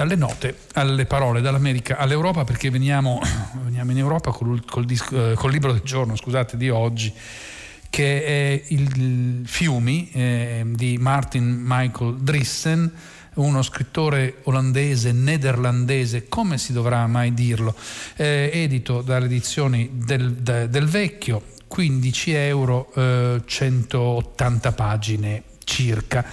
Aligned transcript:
alle 0.00 0.16
note, 0.16 0.56
alle 0.74 1.04
parole 1.04 1.42
dall'America 1.42 1.98
all'Europa 1.98 2.44
perché 2.44 2.70
veniamo, 2.70 3.20
veniamo 3.64 3.90
in 3.90 3.98
Europa 3.98 4.30
col, 4.30 4.64
col, 4.64 4.86
disco, 4.86 5.32
eh, 5.32 5.34
col, 5.34 5.52
libro 5.52 5.72
del 5.72 5.82
giorno 5.82 6.16
scusate, 6.16 6.56
di 6.56 6.70
oggi 6.70 7.12
che 7.90 8.24
è 8.24 8.62
il 8.68 9.42
Fiumi 9.44 10.10
eh, 10.12 10.62
di 10.66 10.96
Martin 10.98 11.60
Michael 11.62 12.16
Drissen 12.16 12.92
uno 13.32 13.62
scrittore 13.62 14.38
olandese, 14.44 15.12
nederlandese, 15.12 16.28
come 16.28 16.58
si 16.58 16.72
dovrà 16.72 17.06
mai 17.06 17.32
dirlo, 17.32 17.74
eh, 18.16 18.50
edito 18.52 19.02
dalle 19.02 19.26
edizioni 19.26 19.88
del, 19.92 20.32
de, 20.32 20.68
del 20.68 20.86
Vecchio, 20.86 21.42
15 21.68 22.32
euro, 22.32 22.92
eh, 22.94 23.40
180 23.46 24.72
pagine 24.72 25.42
circa 25.64 26.24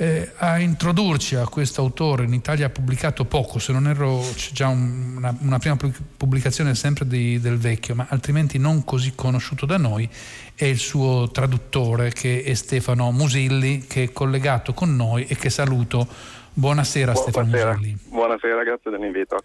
eh, 0.00 0.30
a 0.36 0.58
introdurci 0.58 1.34
a 1.34 1.46
questo 1.46 1.82
autore. 1.82 2.24
In 2.24 2.32
Italia 2.32 2.66
ha 2.66 2.70
pubblicato 2.70 3.26
poco, 3.26 3.58
se 3.58 3.70
non 3.70 3.86
erro 3.86 4.20
c'è 4.34 4.50
già 4.52 4.68
un, 4.68 5.16
una, 5.18 5.36
una, 5.40 5.58
prima 5.58 5.76
pubblicazione 6.16 6.74
sempre 6.74 7.06
di, 7.06 7.38
del 7.38 7.58
vecchio, 7.58 7.94
ma 7.94 8.06
altrimenti 8.08 8.56
non 8.56 8.82
così 8.84 9.12
conosciuto 9.14 9.66
da 9.66 9.76
noi, 9.76 10.08
è 10.54 10.64
il 10.64 10.78
suo 10.78 11.28
traduttore 11.30 12.12
che 12.12 12.42
è 12.42 12.54
Stefano 12.54 13.10
Musilli, 13.10 13.84
che 13.86 14.04
è 14.04 14.12
collegato 14.12 14.72
con 14.72 14.96
noi 14.96 15.26
e 15.26 15.36
che 15.36 15.50
saluto. 15.50 16.06
Buonasera, 16.52 17.12
Buonasera. 17.12 17.44
Stefano 17.44 17.74
Musilli. 17.74 17.98
Buonasera, 18.08 18.62
grazie 18.62 18.90
dell'invito. 18.90 19.36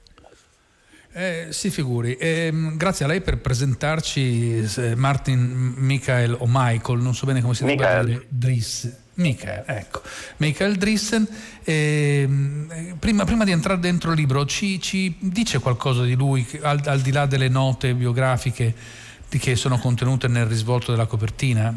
Eh, 1.17 1.47
si 1.51 1.69
figuri, 1.69 2.17
eh, 2.17 2.51
grazie 2.73 3.05
a 3.05 3.07
lei 3.07 3.21
per 3.21 3.37
presentarci 3.37 4.67
eh, 4.75 4.95
Martin 4.95 5.73
Michael 5.77 6.35
o 6.37 6.45
Michael, 6.45 6.99
non 6.99 7.15
so 7.15 7.25
bene 7.25 7.39
come 7.41 7.53
si 7.53 7.63
deve 7.63 8.03
dire, 8.03 8.25
Driss. 8.27 8.91
Michael, 9.13 9.63
ecco. 9.65 10.01
Michael 10.37 10.75
Drissen, 10.75 11.25
eh, 11.63 12.27
prima, 12.99 13.23
prima, 13.23 13.45
di 13.45 13.51
entrare 13.51 13.79
dentro 13.79 14.11
il 14.11 14.17
libro, 14.17 14.45
ci, 14.45 14.81
ci 14.81 15.15
dice 15.17 15.59
qualcosa 15.59 16.03
di 16.03 16.15
lui, 16.15 16.45
al, 16.63 16.81
al, 16.83 16.99
di 16.99 17.13
là 17.13 17.25
delle 17.25 17.47
note 17.47 17.93
biografiche 17.93 18.75
che 19.29 19.55
sono 19.55 19.77
contenute 19.77 20.27
nel 20.27 20.45
risvolto 20.45 20.91
della 20.91 21.05
copertina? 21.05 21.73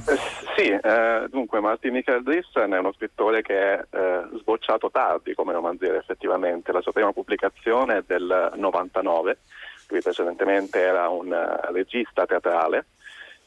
Sì, 0.59 0.71
eh, 0.71 1.27
dunque 1.31 1.61
Martin 1.61 1.93
Michael 1.93 2.25
Drissen 2.25 2.73
è 2.73 2.79
uno 2.81 2.93
scrittore 2.93 3.43
che 3.43 3.75
è 3.75 3.87
eh, 3.91 4.23
sbocciato 4.39 4.91
tardi 4.91 5.33
come 5.33 5.53
romanziere 5.53 5.99
effettivamente, 5.99 6.73
la 6.73 6.81
sua 6.81 6.91
prima 6.91 7.13
pubblicazione 7.13 7.99
è 7.99 8.03
del 8.05 8.55
99, 8.57 9.39
lui 9.87 10.01
precedentemente 10.01 10.81
era 10.81 11.11
un 11.11 11.29
uh, 11.29 11.73
regista 11.73 12.27
teatrale. 12.27 12.87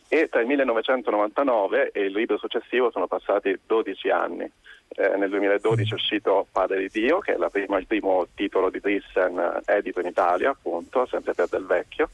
E 0.07 0.29
tra 0.29 0.39
il 0.39 0.47
1999 0.47 1.91
e 1.91 2.03
il 2.03 2.13
libro 2.13 2.37
successivo 2.37 2.91
sono 2.91 3.07
passati 3.07 3.59
12 3.67 4.09
anni. 4.09 4.49
Eh, 4.87 5.17
nel 5.17 5.29
2012 5.31 5.91
è 5.91 5.95
uscito 5.95 6.47
Padre 6.49 6.79
di 6.79 6.89
Dio, 6.93 7.19
che 7.19 7.33
è 7.33 7.49
prima, 7.49 7.77
il 7.77 7.87
primo 7.87 8.25
titolo 8.33 8.69
di 8.69 8.79
Drissen 8.79 9.37
eh, 9.37 9.61
edito 9.65 9.99
in 9.99 10.07
Italia, 10.07 10.51
appunto, 10.51 11.05
sempre 11.07 11.33
per 11.33 11.49
Del 11.49 11.65
Vecchio, 11.65 12.09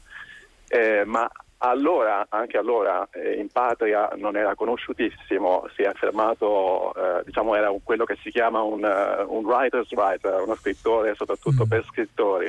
eh, 0.66 1.04
ma 1.04 1.30
allora, 1.58 2.26
anche 2.28 2.56
allora 2.56 3.08
eh, 3.10 3.34
in 3.34 3.48
patria 3.48 4.10
non 4.16 4.36
era 4.36 4.54
conosciutissimo, 4.54 5.68
si 5.74 5.82
è 5.82 5.86
affermato, 5.86 6.94
eh, 6.94 7.24
diciamo 7.24 7.54
era 7.54 7.70
un, 7.70 7.82
quello 7.82 8.04
che 8.04 8.16
si 8.22 8.30
chiama 8.30 8.62
un, 8.62 8.82
uh, 8.84 9.34
un 9.34 9.44
writer's 9.44 9.90
writer, 9.92 10.40
uno 10.42 10.54
scrittore 10.54 11.14
soprattutto 11.14 11.64
mm. 11.64 11.68
per 11.68 11.84
scrittori 11.84 12.48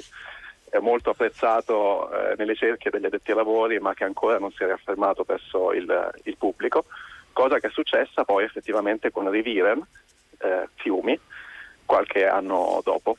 molto 0.81 1.09
apprezzato 1.09 2.11
eh, 2.11 2.35
nelle 2.38 2.53
cerchie 2.53 2.91
degli 2.91 3.05
addetti 3.05 3.31
ai 3.31 3.38
lavori 3.38 3.79
ma 3.79 3.95
che 3.95 4.03
ancora 4.03 4.38
non 4.38 4.51
si 4.51 4.61
era 4.61 4.73
affermato 4.73 5.23
presso 5.23 5.73
il, 5.73 6.11
il 6.25 6.38
pubblico, 6.38 6.85
cosa 7.33 7.57
che 7.57 7.67
è 7.67 7.71
successa 7.71 8.23
poi 8.23 8.44
effettivamente 8.44 9.11
con 9.11 9.29
Rivieren, 9.31 9.83
eh, 10.38 10.67
Fiumi, 10.75 11.19
qualche 11.85 12.27
anno 12.27 12.81
dopo. 12.83 13.17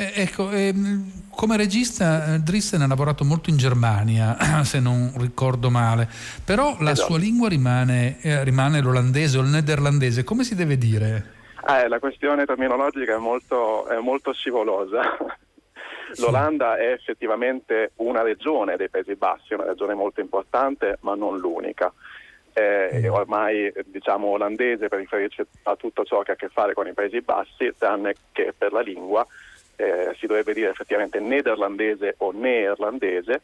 Eh, 0.00 0.12
ecco, 0.14 0.52
ehm, 0.52 1.26
come 1.34 1.56
regista 1.56 2.34
eh, 2.34 2.38
Drissen 2.38 2.82
ha 2.82 2.86
lavorato 2.86 3.24
molto 3.24 3.50
in 3.50 3.56
Germania, 3.56 4.36
se 4.62 4.78
non 4.78 5.12
ricordo 5.18 5.70
male, 5.70 6.08
però 6.44 6.76
la 6.78 6.92
esatto. 6.92 7.08
sua 7.08 7.18
lingua 7.18 7.48
rimane, 7.48 8.16
eh, 8.22 8.44
rimane, 8.44 8.80
l'olandese 8.80 9.38
o 9.38 9.40
il 9.40 9.48
nederlandese, 9.48 10.22
come 10.22 10.44
si 10.44 10.54
deve 10.54 10.78
dire? 10.78 11.34
Eh, 11.68 11.88
la 11.88 11.98
questione 11.98 12.44
terminologica 12.44 13.16
è 13.16 13.18
molto, 13.18 13.88
è 13.88 13.98
molto 13.98 14.32
scivolosa. 14.32 15.16
L'Olanda 16.18 16.76
è 16.76 16.92
effettivamente 16.92 17.90
una 17.96 18.22
regione 18.22 18.76
dei 18.76 18.88
Paesi 18.88 19.16
Bassi, 19.16 19.54
una 19.54 19.64
regione 19.64 19.94
molto 19.94 20.20
importante, 20.20 20.98
ma 21.00 21.16
non 21.16 21.38
l'unica. 21.38 21.92
È 22.52 23.00
mm. 23.02 23.12
ormai 23.12 23.72
diciamo 23.86 24.28
olandese 24.28 24.86
per 24.86 25.00
riferirci 25.00 25.44
a 25.64 25.74
tutto 25.74 26.04
ciò 26.04 26.22
che 26.22 26.30
ha 26.30 26.34
a 26.34 26.36
che 26.36 26.48
fare 26.48 26.72
con 26.72 26.86
i 26.86 26.92
Paesi 26.92 27.20
Bassi, 27.20 27.74
tranne 27.76 28.14
che 28.30 28.54
per 28.56 28.72
la 28.72 28.80
lingua 28.80 29.26
eh, 29.78 30.14
si 30.18 30.26
dovrebbe 30.26 30.54
dire 30.54 30.70
effettivamente 30.70 31.20
nederlandese 31.20 32.16
o 32.18 32.32
neerlandese, 32.32 33.42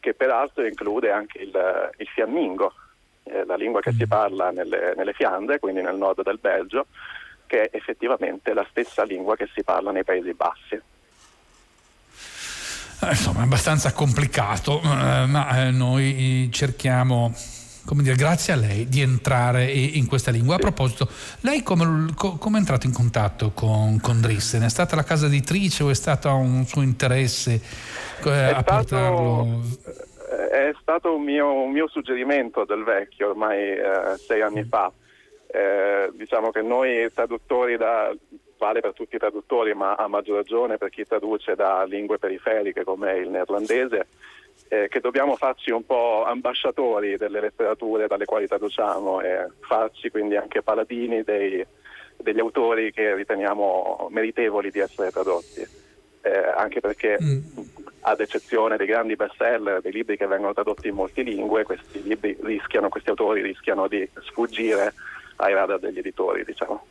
che 0.00 0.14
peraltro 0.14 0.66
include 0.66 1.12
anche 1.12 1.38
il, 1.38 1.92
il 1.98 2.08
fiammingo, 2.08 2.72
eh, 3.22 3.44
la 3.44 3.54
lingua 3.54 3.80
che 3.80 3.92
si 3.92 4.02
mm. 4.04 4.08
parla 4.08 4.50
nelle, 4.50 4.94
nelle 4.96 5.12
Fiandre, 5.12 5.60
quindi 5.60 5.82
nel 5.82 5.96
nord 5.96 6.22
del 6.22 6.38
Belgio, 6.40 6.86
che 7.46 7.68
è 7.68 7.76
effettivamente 7.76 8.52
la 8.52 8.66
stessa 8.68 9.04
lingua 9.04 9.36
che 9.36 9.48
si 9.54 9.62
parla 9.62 9.92
nei 9.92 10.02
Paesi 10.02 10.34
Bassi. 10.34 10.74
Eh, 10.74 10.82
insomma, 13.08 13.40
è 13.40 13.44
abbastanza 13.44 13.92
complicato, 13.92 14.80
eh, 14.82 15.26
ma 15.26 15.66
eh, 15.66 15.70
noi 15.70 16.48
cerchiamo 16.52 17.32
come 17.86 18.02
dire, 18.02 18.16
grazie 18.16 18.52
a 18.52 18.56
lei 18.56 18.88
di 18.88 19.00
entrare 19.00 19.64
in 19.64 20.06
questa 20.06 20.30
lingua. 20.30 20.56
A 20.56 20.58
proposito, 20.58 21.08
lei 21.40 21.62
come, 21.62 22.12
come 22.14 22.56
è 22.56 22.60
entrato 22.60 22.86
in 22.86 22.92
contatto 22.92 23.52
con, 23.54 24.00
con 24.02 24.20
Drissen? 24.20 24.62
È 24.62 24.68
stata 24.68 24.96
la 24.96 25.04
casa 25.04 25.26
editrice 25.26 25.84
o 25.84 25.88
è 25.90 25.94
stato 25.94 26.28
un 26.34 26.66
suo 26.66 26.82
interesse 26.82 27.60
eh, 28.24 28.30
a 28.30 28.60
stato, 28.60 28.74
portarlo? 28.74 29.60
È 30.50 30.74
stato 30.80 31.14
un 31.14 31.22
mio, 31.22 31.52
un 31.52 31.70
mio, 31.70 31.88
suggerimento 31.88 32.64
del 32.64 32.82
vecchio 32.82 33.30
ormai 33.30 33.58
eh, 33.58 34.16
sei 34.18 34.42
anni 34.42 34.64
fa. 34.64 34.92
Eh, 35.46 36.10
diciamo 36.14 36.50
che 36.50 36.62
noi 36.62 37.08
traduttori 37.14 37.76
da, 37.76 38.12
vale 38.58 38.80
per 38.80 38.92
tutti 38.92 39.16
i 39.16 39.18
traduttori, 39.18 39.74
ma 39.74 39.94
a 39.94 40.08
maggior 40.08 40.36
ragione 40.36 40.76
per 40.76 40.90
chi 40.90 41.04
traduce 41.04 41.54
da 41.54 41.84
lingue 41.84 42.18
periferiche 42.18 42.84
come 42.84 43.16
il 43.16 43.28
neerlandese, 43.28 44.08
eh, 44.68 44.88
che 44.88 45.00
dobbiamo 45.00 45.36
farci 45.36 45.70
un 45.70 45.84
po' 45.84 46.24
ambasciatori 46.24 47.16
delle 47.16 47.40
letterature 47.40 48.06
dalle 48.06 48.24
quali 48.24 48.46
traduciamo 48.46 49.20
e 49.20 49.48
farci 49.60 50.10
quindi 50.10 50.36
anche 50.36 50.62
paladini 50.62 51.22
dei, 51.22 51.64
degli 52.16 52.40
autori 52.40 52.92
che 52.92 53.14
riteniamo 53.14 54.08
meritevoli 54.10 54.70
di 54.70 54.80
essere 54.80 55.10
tradotti. 55.10 55.84
Eh, 56.22 56.52
anche 56.56 56.80
perché, 56.80 57.16
mm. 57.22 57.38
ad 58.00 58.18
eccezione 58.18 58.76
dei 58.76 58.86
grandi 58.86 59.14
bestseller, 59.14 59.80
dei 59.80 59.92
libri 59.92 60.16
che 60.16 60.26
vengono 60.26 60.52
tradotti 60.52 60.88
in 60.88 60.94
molte 60.94 61.22
lingue, 61.22 61.62
questi 61.62 62.02
libri 62.02 62.36
rischiano, 62.40 62.88
questi 62.88 63.10
autori 63.10 63.42
rischiano 63.42 63.86
di 63.86 64.08
sfuggire 64.22 64.92
ai 65.36 65.54
radar 65.54 65.78
degli 65.78 65.98
editori, 65.98 66.44
diciamo. 66.44 66.84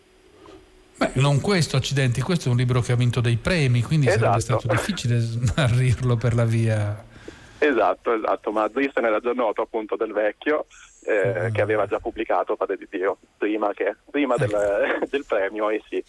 Beh, 0.97 1.12
non 1.16 1.42
questo, 1.42 1.76
accidenti, 1.76 2.22
questo 2.22 2.47
è 2.47 2.52
un 2.52 2.58
libro 2.58 2.80
che 2.80 2.94
ha 2.94 2.96
vinto 2.96 3.20
dei 3.20 3.36
premi, 3.36 3.82
quindi 3.82 4.08
esatto. 4.08 4.24
sarebbe 4.24 4.42
stato 4.42 4.68
difficile 4.68 5.20
smarrirlo 5.20 6.16
per 6.16 6.34
la 6.34 6.46
via. 6.46 7.14
Esatto, 7.58 8.14
esatto, 8.14 8.52
ma 8.52 8.68
Drissen 8.68 9.06
era 9.06 9.20
già 9.20 9.32
noto 9.34 9.62
appunto 9.62 9.96
del 9.96 10.12
vecchio 10.12 10.66
eh, 11.06 11.50
mm. 11.50 11.54
che 11.54 11.62
aveva 11.62 11.86
già 11.86 12.00
pubblicato 12.00 12.56
Padre 12.56 12.78
di 12.78 12.88
Dio 12.90 13.18
prima, 13.38 13.74
che, 13.74 13.96
prima 14.10 14.36
del, 14.36 14.52
ecco. 14.54 15.06
del 15.10 15.26
premio 15.26 15.70
e 15.70 15.82
sì. 15.88 16.04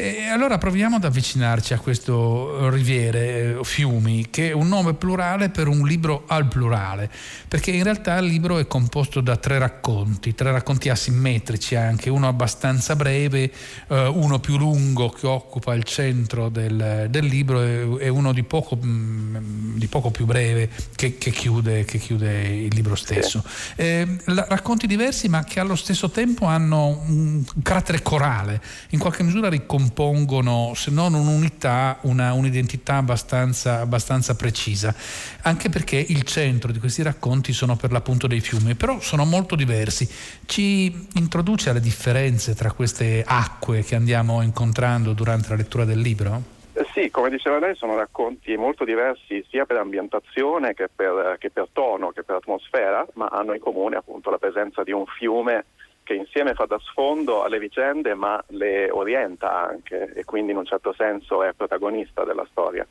E 0.00 0.28
allora 0.28 0.56
proviamo 0.56 0.96
ad 0.96 1.04
avvicinarci 1.04 1.74
a 1.74 1.78
questo 1.78 2.70
Riviere, 2.70 3.58
eh, 3.58 3.64
Fiumi, 3.64 4.28
che 4.30 4.48
è 4.48 4.52
un 4.52 4.66
nome 4.66 4.94
plurale 4.94 5.50
per 5.50 5.68
un 5.68 5.86
libro 5.86 6.24
al 6.26 6.48
plurale, 6.48 7.10
perché 7.46 7.70
in 7.70 7.82
realtà 7.82 8.16
il 8.16 8.24
libro 8.24 8.56
è 8.56 8.66
composto 8.66 9.20
da 9.20 9.36
tre 9.36 9.58
racconti, 9.58 10.34
tre 10.34 10.52
racconti 10.52 10.88
asimmetrici 10.88 11.74
anche, 11.74 12.08
uno 12.08 12.28
abbastanza 12.28 12.96
breve, 12.96 13.52
eh, 13.88 14.06
uno 14.06 14.38
più 14.38 14.56
lungo 14.56 15.10
che 15.10 15.26
occupa 15.26 15.74
il 15.74 15.84
centro 15.84 16.48
del, 16.48 17.08
del 17.10 17.26
libro 17.26 17.98
e 17.98 18.08
uno 18.08 18.32
di 18.32 18.42
poco, 18.42 18.78
mm, 18.82 19.76
di 19.76 19.86
poco 19.86 20.10
più 20.10 20.24
breve 20.24 20.70
che, 20.96 21.18
che, 21.18 21.30
chiude, 21.30 21.84
che, 21.84 21.98
chiude, 21.98 22.46
il 22.46 22.74
libro 22.74 22.94
stesso. 22.94 23.44
Eh, 23.76 24.16
racconti 24.24 24.86
diversi 24.86 25.28
ma 25.28 25.44
che 25.44 25.60
allo 25.60 25.76
stesso 25.76 26.08
tempo 26.08 26.46
hanno 26.46 27.02
un 27.06 27.44
carattere 27.62 28.00
corale, 28.00 28.62
in 28.90 28.98
qualche 28.98 29.22
misura 29.22 29.29
ricompongono 29.38 30.10
compongono, 30.10 30.72
se 30.74 30.90
non 30.90 31.14
un'unità, 31.14 31.98
una, 32.02 32.32
un'identità 32.32 32.96
abbastanza, 32.96 33.80
abbastanza 33.80 34.34
precisa, 34.34 34.94
anche 35.42 35.68
perché 35.68 35.96
il 35.96 36.22
centro 36.22 36.72
di 36.72 36.78
questi 36.78 37.02
racconti 37.02 37.52
sono 37.52 37.76
per 37.76 37.92
l'appunto 37.92 38.26
dei 38.26 38.40
fiumi, 38.40 38.74
però 38.74 39.00
sono 39.00 39.24
molto 39.24 39.56
diversi. 39.56 40.08
Ci 40.46 41.08
introduce 41.14 41.70
alle 41.70 41.80
differenze 41.80 42.54
tra 42.54 42.72
queste 42.72 43.22
acque 43.26 43.82
che 43.82 43.94
andiamo 43.94 44.42
incontrando 44.42 45.12
durante 45.12 45.50
la 45.50 45.56
lettura 45.56 45.84
del 45.84 46.00
libro? 46.00 46.58
Eh 46.72 46.86
sì, 46.94 47.10
come 47.10 47.30
diceva 47.30 47.58
lei, 47.58 47.74
sono 47.74 47.96
racconti 47.96 48.56
molto 48.56 48.84
diversi 48.84 49.44
sia 49.50 49.66
per 49.66 49.76
ambientazione 49.76 50.72
che 50.72 50.88
per, 50.94 51.36
che 51.38 51.50
per 51.50 51.68
tono, 51.72 52.10
che 52.10 52.22
per 52.22 52.36
atmosfera, 52.36 53.06
ma 53.14 53.26
hanno 53.26 53.54
in 53.54 53.60
comune 53.60 53.96
appunto 53.96 54.30
la 54.30 54.38
presenza 54.38 54.82
di 54.82 54.92
un 54.92 55.04
fiume 55.06 55.64
che 56.02 56.14
insieme 56.14 56.54
fa 56.54 56.66
da 56.66 56.78
sfondo 56.78 57.42
alle 57.42 57.58
vicende 57.58 58.14
ma 58.14 58.42
le 58.48 58.90
orienta 58.90 59.68
anche 59.68 60.12
e 60.14 60.24
quindi 60.24 60.52
in 60.52 60.58
un 60.58 60.64
certo 60.64 60.92
senso 60.92 61.42
è 61.42 61.52
protagonista 61.52 62.24
della 62.24 62.46
storia. 62.50 62.86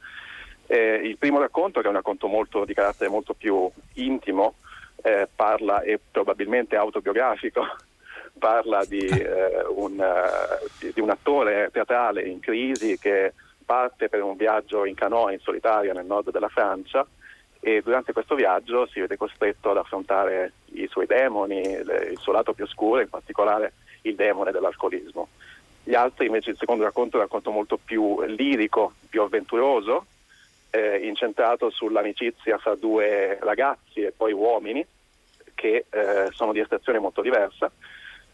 Eh, 0.68 1.02
il 1.04 1.18
primo 1.18 1.40
racconto, 1.40 1.80
che 1.80 1.88
è 1.88 1.90
un 1.90 1.96
racconto 1.96 2.28
molto, 2.28 2.64
di 2.64 2.74
carattere 2.74 3.10
molto 3.10 3.34
più 3.34 3.70
intimo, 3.96 4.56
eh, 5.02 5.28
parla, 5.34 5.82
e 5.82 6.00
probabilmente 6.12 6.76
autobiografico, 6.76 7.64
parla 8.38 8.86
di, 8.86 9.00
eh, 9.00 9.66
un, 9.68 10.04
di, 10.80 10.92
di 10.94 11.02
un 11.02 11.10
attore 11.10 11.70
teatrale 11.72 12.22
in 12.22 12.40
crisi 12.40 13.00
che 13.00 13.34
parte 13.66 14.10
per 14.10 14.24
un 14.24 14.36
viaggio 14.36 14.86
in 14.86 14.96
canoa 14.96 15.32
in 15.32 15.40
solitaria 15.40 15.94
nel 15.94 16.06
nord 16.06 16.32
della 16.32 16.50
Francia 16.50 17.06
e 17.62 17.82
durante 17.82 18.14
questo 18.14 18.36
viaggio 18.36 18.88
si 18.88 19.00
vede 19.02 19.18
costretto 19.18 19.72
ad 19.72 19.78
affrontare 19.78 20.54
i 20.74 20.88
suoi 20.88 21.06
demoni, 21.06 21.60
il 21.60 22.18
suo 22.20 22.32
lato 22.32 22.54
più 22.54 22.64
oscuro, 22.64 23.02
in 23.02 23.10
particolare 23.10 23.74
il 24.04 24.16
demone 24.16 24.52
dell'alcolismo. 24.52 25.28
Gli 25.84 25.96
altri 25.96 26.28
invece 26.28 26.52
il 26.52 26.58
secondo 26.58 26.84
racconto 26.84 27.16
è 27.16 27.20
un 27.20 27.26
racconto 27.26 27.52
molto 27.52 27.78
più 27.84 28.22
lirico, 28.24 28.94
più 29.10 29.22
avventuroso, 29.22 30.06
eh, 30.70 30.98
incentrato 31.06 31.70
sull'amicizia 31.70 32.58
fra 32.60 32.76
due 32.76 33.38
ragazzi 33.42 34.02
e 34.02 34.14
poi 34.16 34.32
uomini 34.32 34.86
che 35.56 35.86
eh, 35.90 36.28
sono 36.32 36.54
di 36.54 36.60
estrazione 36.60 37.00
molto 37.00 37.22
diversa. 37.22 37.70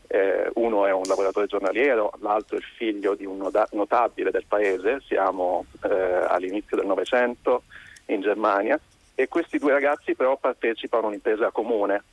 Eh, 0.08 0.52
uno 0.56 0.86
è 0.86 0.92
un 0.92 1.02
lavoratore 1.08 1.48
giornaliero, 1.48 2.12
l'altro 2.20 2.58
è 2.58 2.60
il 2.60 2.66
figlio 2.66 3.16
di 3.16 3.26
un 3.26 3.50
notabile 3.72 4.30
del 4.30 4.46
paese, 4.48 5.02
siamo 5.08 5.66
eh, 5.84 5.90
all'inizio 5.90 6.78
del 6.78 6.86
Novecento 6.86 7.64
in 8.08 8.22
Germania 8.22 8.80
e 9.16 9.28
questi 9.28 9.58
due 9.58 9.72
ragazzi 9.72 10.14
però 10.14 10.38
partecipano 10.38 11.06
a 11.06 11.08
un'impresa 11.08 11.52
comune, 11.52 12.04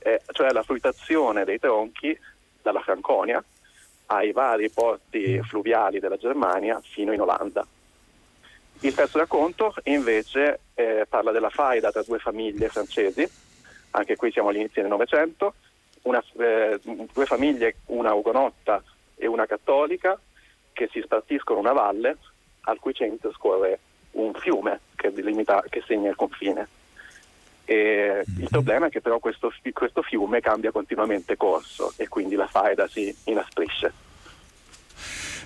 eh, 0.00 0.20
cioè 0.32 0.50
la 0.50 0.64
fruttazione 0.64 1.44
dei 1.44 1.58
tronchi 1.58 2.18
dalla 2.60 2.80
Franconia 2.80 3.42
ai 4.06 4.32
vari 4.32 4.68
porti 4.70 5.40
fluviali 5.42 6.00
della 6.00 6.16
Germania 6.16 6.80
fino 6.82 7.12
in 7.12 7.20
Olanda. 7.20 7.64
Il 8.80 8.94
terzo 8.94 9.18
racconto 9.18 9.74
invece 9.84 10.60
eh, 10.74 11.06
parla 11.08 11.30
della 11.30 11.50
faida 11.50 11.92
tra 11.92 12.02
due 12.02 12.18
famiglie 12.18 12.68
francesi, 12.68 13.28
anche 13.92 14.16
qui 14.16 14.32
siamo 14.32 14.48
all'inizio 14.48 14.82
del 14.82 14.90
Novecento, 14.90 15.54
eh, 16.02 16.80
due 16.82 17.26
famiglie, 17.26 17.76
una 17.86 18.12
ugonotta 18.14 18.82
e 19.14 19.26
una 19.26 19.46
cattolica, 19.46 20.18
che 20.72 20.88
si 20.90 21.00
spartiscono 21.02 21.60
una 21.60 21.72
valle 21.72 22.16
al 22.62 22.78
cui 22.78 22.94
centro 22.94 23.32
scorre 23.32 23.78
un 24.12 24.32
fiume 24.34 24.80
che, 25.00 25.12
delimita, 25.12 25.64
che 25.68 25.82
segna 25.86 26.10
il 26.10 26.16
confine. 26.16 26.68
E 27.64 28.22
Il 28.26 28.42
mhm. 28.42 28.46
problema 28.48 28.86
è 28.86 28.90
che 28.90 29.00
però 29.00 29.18
questo, 29.18 29.52
questo 29.72 30.02
fiume 30.02 30.40
cambia 30.40 30.70
continuamente 30.70 31.36
corso 31.36 31.92
e 31.96 32.08
quindi 32.08 32.34
la 32.34 32.46
faida 32.46 32.86
si 32.88 33.14
inasprisce 33.24 34.08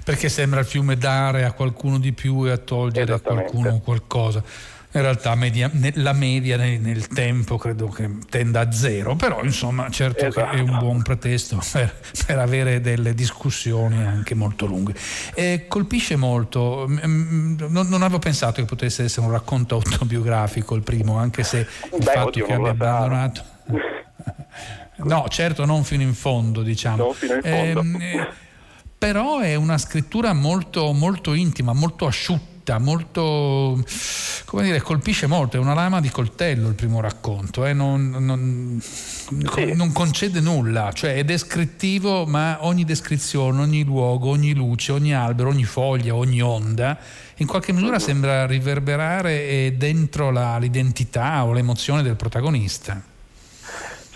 perché 0.04 0.28
sembra 0.28 0.60
il 0.60 0.66
fiume 0.66 0.96
dare 0.96 1.44
a 1.44 1.52
qualcuno 1.52 1.98
di 1.98 2.12
più 2.12 2.46
e 2.46 2.50
a 2.50 2.58
togliere 2.58 3.14
a 3.14 3.20
qualcuno 3.20 3.80
qualcosa 3.80 4.42
in 4.94 5.02
realtà 5.02 5.34
media, 5.34 5.68
la 5.94 6.12
media 6.12 6.56
nel, 6.56 6.80
nel, 6.80 7.08
tempo 7.08 7.58
credo 7.58 7.88
che 7.88 8.08
tenda 8.28 8.60
a 8.60 8.70
zero, 8.70 9.16
però 9.16 9.42
insomma 9.42 9.90
certo 9.90 10.26
esatto. 10.26 10.50
che 10.50 10.56
è 10.56 10.60
un 10.60 10.68
esatto. 10.68 10.84
buon 10.84 11.02
pretesto 11.02 11.60
per, 11.72 11.94
per, 12.26 12.38
avere 12.38 12.80
delle 12.80 13.12
discussioni 13.12 14.04
anche 14.04 14.36
molto 14.36 14.66
lunghe. 14.66 14.94
E 15.34 15.66
colpisce 15.66 16.14
molto, 16.14 16.86
non, 16.86 17.68
non, 17.68 18.02
avevo 18.02 18.20
pensato 18.20 18.60
che 18.60 18.66
potesse 18.66 19.02
essere 19.02 19.26
un 19.26 19.32
racconto 19.32 19.74
autobiografico 19.74 20.76
il 20.76 20.82
primo, 20.82 21.18
anche 21.18 21.42
se 21.42 21.58
il 21.58 21.98
Beh, 21.98 22.04
fatto 22.04 22.28
oddio, 22.28 22.46
che 22.46 22.52
abbia 22.52 22.70
abbandonato... 22.70 23.42
no, 25.02 25.26
certo 25.28 25.64
non 25.64 25.82
fino 25.82 26.02
in 26.02 26.14
fondo 26.14 26.62
diciamo. 26.62 26.96
Non 26.96 27.14
fino 27.14 27.34
in 27.34 27.42
fondo. 27.42 27.98
Eh, 27.98 28.28
però 28.96 29.40
è 29.40 29.56
una 29.56 29.76
scrittura 29.76 30.32
molto, 30.32 30.92
molto 30.92 31.32
intima, 31.34 31.72
molto 31.72 32.06
asciutta 32.06 32.53
dritta, 32.64 32.78
molto, 32.78 33.78
come 34.46 34.62
dire, 34.62 34.80
colpisce 34.80 35.26
molto, 35.26 35.58
è 35.58 35.60
una 35.60 35.74
lama 35.74 36.00
di 36.00 36.08
coltello 36.08 36.68
il 36.68 36.74
primo 36.74 37.00
racconto, 37.00 37.66
eh? 37.66 37.74
non, 37.74 38.10
non, 38.18 38.78
sì. 38.80 39.74
non, 39.74 39.92
concede 39.92 40.40
nulla, 40.40 40.90
cioè 40.92 41.14
è 41.14 41.24
descrittivo, 41.24 42.24
ma 42.24 42.58
ogni 42.64 42.84
descrizione, 42.84 43.60
ogni 43.60 43.84
luogo, 43.84 44.30
ogni 44.30 44.54
luce, 44.54 44.92
ogni 44.92 45.14
albero, 45.14 45.50
ogni 45.50 45.64
foglia, 45.64 46.14
ogni 46.14 46.40
onda, 46.40 46.98
in 47.36 47.46
qualche 47.46 47.72
misura 47.72 47.98
sembra 47.98 48.46
riverberare 48.46 49.74
dentro 49.76 50.30
la, 50.30 50.56
l'identità 50.56 51.44
o 51.44 51.52
l'emozione 51.52 52.02
del 52.02 52.16
protagonista. 52.16 53.12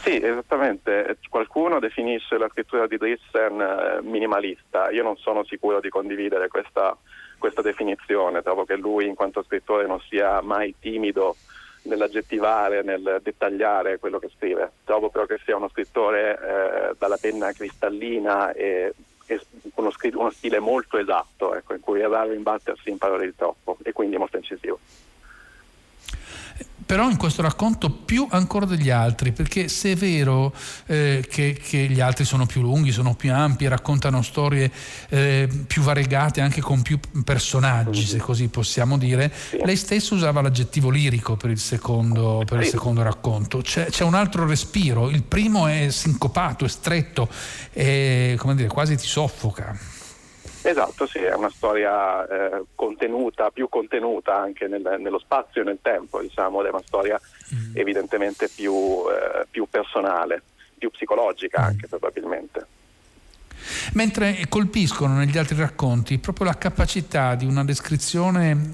Sì, 0.00 0.16
esattamente. 0.22 1.18
Qualcuno 1.28 1.80
definisce 1.80 2.38
la 2.38 2.48
scrittura 2.48 2.86
di 2.86 2.96
Drissen 2.96 3.60
eh, 3.60 4.02
minimalista. 4.02 4.90
Io 4.90 5.02
non 5.02 5.16
sono 5.16 5.44
sicuro 5.44 5.80
di 5.80 5.90
condividere 5.90 6.48
questa, 6.48 6.96
questa 7.38 7.62
definizione, 7.62 8.42
trovo 8.42 8.64
che 8.64 8.76
lui 8.76 9.06
in 9.06 9.14
quanto 9.14 9.42
scrittore 9.42 9.86
non 9.86 10.00
sia 10.00 10.40
mai 10.40 10.74
timido 10.78 11.36
nell'aggettivare, 11.82 12.82
nel 12.82 13.20
dettagliare 13.22 13.98
quello 13.98 14.18
che 14.18 14.30
scrive. 14.36 14.72
Trovo 14.84 15.08
però 15.08 15.24
che 15.26 15.38
sia 15.44 15.56
uno 15.56 15.68
scrittore 15.68 16.32
eh, 16.32 16.94
dalla 16.98 17.16
penna 17.16 17.52
cristallina 17.52 18.52
e, 18.52 18.92
e 19.26 19.40
uno, 19.74 19.92
uno, 20.14 20.30
stile 20.30 20.58
molto 20.58 20.98
esatto, 20.98 21.54
ecco, 21.54 21.74
in 21.74 21.80
cui 21.80 22.00
è 22.00 22.06
raro 22.06 22.32
imbattersi 22.32 22.90
in 22.90 22.98
parole 22.98 23.26
di 23.26 23.34
troppo 23.34 23.78
e 23.82 23.92
quindi 23.92 24.16
molto 24.16 24.36
incisivo 24.36 24.78
però 26.88 27.10
in 27.10 27.18
questo 27.18 27.42
racconto 27.42 27.90
più 27.90 28.26
ancora 28.30 28.64
degli 28.64 28.88
altri, 28.88 29.32
perché 29.32 29.68
se 29.68 29.92
è 29.92 29.94
vero 29.94 30.54
eh, 30.86 31.22
che, 31.28 31.60
che, 31.62 31.86
gli 31.86 32.00
altri 32.00 32.24
sono 32.24 32.46
più 32.46 32.62
lunghi, 32.62 32.92
sono 32.92 33.14
più 33.14 33.30
ampi, 33.30 33.68
raccontano 33.68 34.22
storie 34.22 34.72
eh, 35.10 35.46
più 35.66 35.82
variegate, 35.82 36.40
anche 36.40 36.62
con 36.62 36.80
più 36.80 36.98
personaggi, 37.22 38.06
se 38.06 38.16
così 38.16 38.48
possiamo 38.48 38.96
dire, 38.96 39.30
lei 39.64 39.76
stessa 39.76 40.14
usava 40.14 40.40
l'aggettivo 40.40 40.88
lirico 40.88 41.36
per 41.36 41.50
il 41.50 41.58
secondo, 41.58 42.42
per 42.46 42.60
il 42.60 42.66
secondo 42.68 43.02
racconto. 43.02 43.58
C'è, 43.58 43.90
c'è, 43.90 44.04
un 44.04 44.14
altro 44.14 44.46
respiro, 44.46 45.10
il 45.10 45.24
primo 45.24 45.66
è 45.66 45.90
sincopato, 45.90 46.64
è 46.64 46.68
stretto, 46.68 47.28
è, 47.70 48.34
come 48.38 48.54
dire, 48.54 48.68
quasi 48.68 48.96
ti 48.96 49.06
soffoca. 49.06 49.97
Esatto, 50.68 51.06
sì, 51.06 51.18
è 51.18 51.34
una 51.34 51.48
storia 51.48 52.26
eh, 52.26 52.64
contenuta, 52.74 53.50
più 53.50 53.70
contenuta 53.70 54.36
anche 54.36 54.68
nel, 54.68 54.96
nello 54.98 55.18
spazio 55.18 55.62
e 55.62 55.64
nel 55.64 55.78
tempo, 55.80 56.20
diciamo, 56.20 56.62
è 56.62 56.68
una 56.68 56.82
storia 56.84 57.18
mm. 57.54 57.74
evidentemente 57.74 58.50
più, 58.54 59.02
eh, 59.08 59.46
più, 59.50 59.66
personale, 59.70 60.42
più 60.76 60.90
psicologica 60.90 61.62
anche 61.62 61.86
mm. 61.86 61.88
probabilmente. 61.88 62.66
Mentre 63.92 64.46
colpiscono 64.48 65.14
negli 65.14 65.38
altri 65.38 65.56
racconti 65.56 66.18
proprio 66.18 66.46
la 66.46 66.58
capacità 66.58 67.34
di 67.34 67.44
una 67.44 67.64
descrizione 67.64 68.70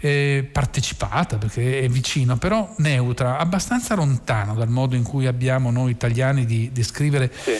eh, 0.00 0.48
partecipata, 0.50 1.38
perché 1.38 1.80
è 1.80 1.88
vicino, 1.88 2.36
però 2.36 2.74
neutra, 2.78 3.38
abbastanza 3.38 3.94
lontano 3.94 4.54
dal 4.54 4.68
modo 4.68 4.96
in 4.96 5.02
cui 5.02 5.26
abbiamo 5.26 5.70
noi 5.70 5.90
italiani 5.90 6.44
di 6.44 6.70
descrivere. 6.72 7.32
Sì 7.34 7.52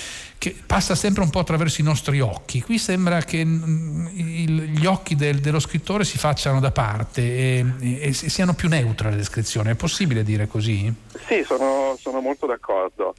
che 0.44 0.54
passa 0.66 0.94
sempre 0.94 1.22
un 1.22 1.30
po' 1.30 1.38
attraverso 1.38 1.80
i 1.80 1.84
nostri 1.84 2.20
occhi. 2.20 2.60
Qui 2.60 2.76
sembra 2.76 3.22
che 3.22 3.42
mm, 3.42 4.06
gli 4.08 4.84
occhi 4.84 5.16
del, 5.16 5.40
dello 5.40 5.58
scrittore 5.58 6.04
si 6.04 6.18
facciano 6.18 6.60
da 6.60 6.70
parte 6.70 7.22
e, 7.22 7.64
e, 7.80 8.08
e, 8.08 8.12
siano 8.12 8.52
più 8.52 8.68
neutre 8.68 9.08
le 9.08 9.16
descrizioni. 9.16 9.70
È 9.70 9.74
possibile 9.74 10.22
dire 10.22 10.46
così? 10.46 10.92
Sì, 11.26 11.42
sono, 11.46 11.96
sono 11.98 12.20
molto 12.20 12.44
d'accordo. 12.44 13.14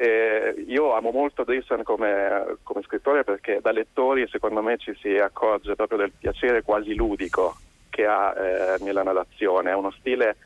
Eh, 0.00 0.54
io 0.68 0.94
amo 0.94 1.10
molto 1.10 1.42
Drisson 1.42 1.82
come, 1.82 2.58
come, 2.62 2.82
scrittore 2.84 3.24
perché 3.24 3.58
da 3.60 3.72
lettori 3.72 4.28
secondo 4.28 4.62
me 4.62 4.78
ci 4.78 4.96
si 5.00 5.16
accorge 5.16 5.74
proprio 5.74 5.98
del 5.98 6.12
piacere 6.16 6.62
quasi 6.62 6.94
ludico 6.94 7.56
che 7.90 8.06
ha 8.06 8.32
eh, 8.32 8.76
nella 8.84 9.02
narrazione. 9.02 9.72
È 9.72 9.74
uno 9.74 9.90
stile 9.90 10.36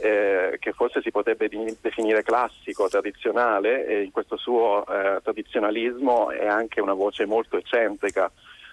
eh, 0.00 0.58
che 0.60 0.72
forse 0.72 1.00
si 1.00 1.10
potrebbe 1.10 1.48
definire 1.80 2.22
classico, 2.22 2.88
tradizionale, 2.88 3.86
e 3.86 4.02
in 4.02 4.10
questo 4.10 4.36
suo 4.36 4.84
eh, 4.86 5.20
tradizionalismo 5.22 6.30
è 6.30 6.46
anche 6.46 6.82
una 6.82 6.92
voce 6.92 7.24
molto 7.24 7.56
eccentrica 7.56 8.30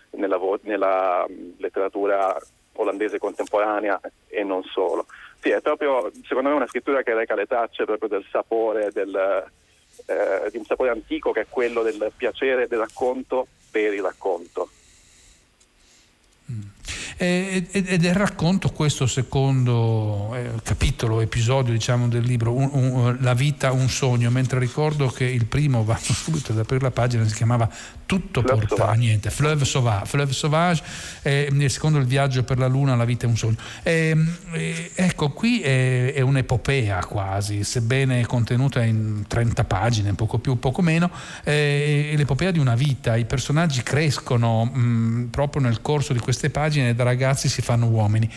nella, 0.10 0.36
vo- 0.36 0.60
nella 0.64 1.26
letteratura 1.56 2.38
olandese 2.74 3.18
contemporanea 3.18 3.98
e 4.28 4.44
non 4.44 4.62
solo. 4.64 5.06
Sì, 5.40 5.52
è 5.52 5.62
proprio, 5.62 6.12
secondo 6.26 6.50
me, 6.50 6.56
una 6.56 6.68
scrittura 6.68 7.02
che 7.02 7.14
reca 7.14 7.34
le 7.34 7.46
tracce 7.46 7.86
proprio 7.86 8.10
del 8.10 8.26
sapore, 8.30 8.92
del, 8.92 9.46
eh, 10.08 10.50
di 10.50 10.58
un 10.58 10.66
sapore 10.66 10.90
antico 10.90 11.32
che 11.32 11.42
è 11.42 11.46
quello 11.50 11.84
del 11.84 12.12
piacere 12.16 12.68
del 12.68 12.80
racconto 12.80 13.48
per 13.70 13.94
il 13.94 14.02
racconto. 14.02 14.70
Mm. 17.24 17.64
ed 17.72 18.06
è 18.06 18.10
il 18.10 18.14
racconto 18.14 18.70
questo 18.70 19.08
secondo 19.08 20.36
eh, 20.36 20.52
capitolo, 20.62 21.20
episodio 21.20 21.74
diciamo, 21.74 22.08
del 22.08 22.24
libro, 22.24 22.54
un, 22.54 22.70
un, 22.72 23.18
La 23.22 23.34
vita, 23.34 23.72
un 23.72 23.90
sogno, 23.90 24.30
mentre 24.30 24.60
ricordo 24.60 25.08
che 25.08 25.26
il 25.26 25.46
primo, 25.46 25.84
vado 25.86 26.14
subito 26.14 26.52
ad 26.52 26.60
aprire 26.60 26.84
la 26.84 26.92
pagina, 26.92 27.28
si 27.28 27.34
chiamava 27.34 27.68
Tutto 28.06 28.42
Fleuve 28.42 28.68
porta 28.68 28.90
a 28.90 28.94
niente, 28.94 29.32
Fleuve 29.32 29.66
Sauvage, 29.66 30.06
Fleuve 30.06 30.34
Sauvage 30.34 30.84
eh, 31.24 31.70
secondo 31.70 31.98
il 31.98 32.06
viaggio 32.06 32.44
per 32.44 32.60
la 32.60 32.68
luna, 32.68 32.96
La 32.96 33.06
vita 33.06 33.26
è 33.26 33.30
un 33.30 33.38
sogno. 33.38 33.58
Eh, 33.82 34.16
ecco, 34.94 35.32
qui 35.32 35.62
è, 35.62 36.14
è, 36.14 36.22
un'epopea 36.22 37.04
quasi, 37.06 37.64
sebbene 37.64 38.26
contenuta 38.28 38.84
in 38.84 39.26
30 39.28 39.64
pagine, 39.64 40.14
poco 40.14 40.38
più, 40.38 40.60
poco 40.60 40.82
meno, 40.84 41.10
è 41.44 42.14
l'epopea 42.16 42.52
di 42.52 42.60
una 42.60 42.76
vita, 42.76 43.16
i 43.16 43.26
personaggi 43.26 43.82
crescono 43.82 44.66
mh, 44.66 45.30
proprio 45.32 45.64
nel 45.64 45.82
corso 45.82 46.14
di 46.14 46.20
queste 46.20 46.50
pagine 46.50 46.94
da 46.94 47.04
ragazzi 47.08 47.48
si 47.50 47.62
fanno 47.62 47.88
uomini 47.88 48.30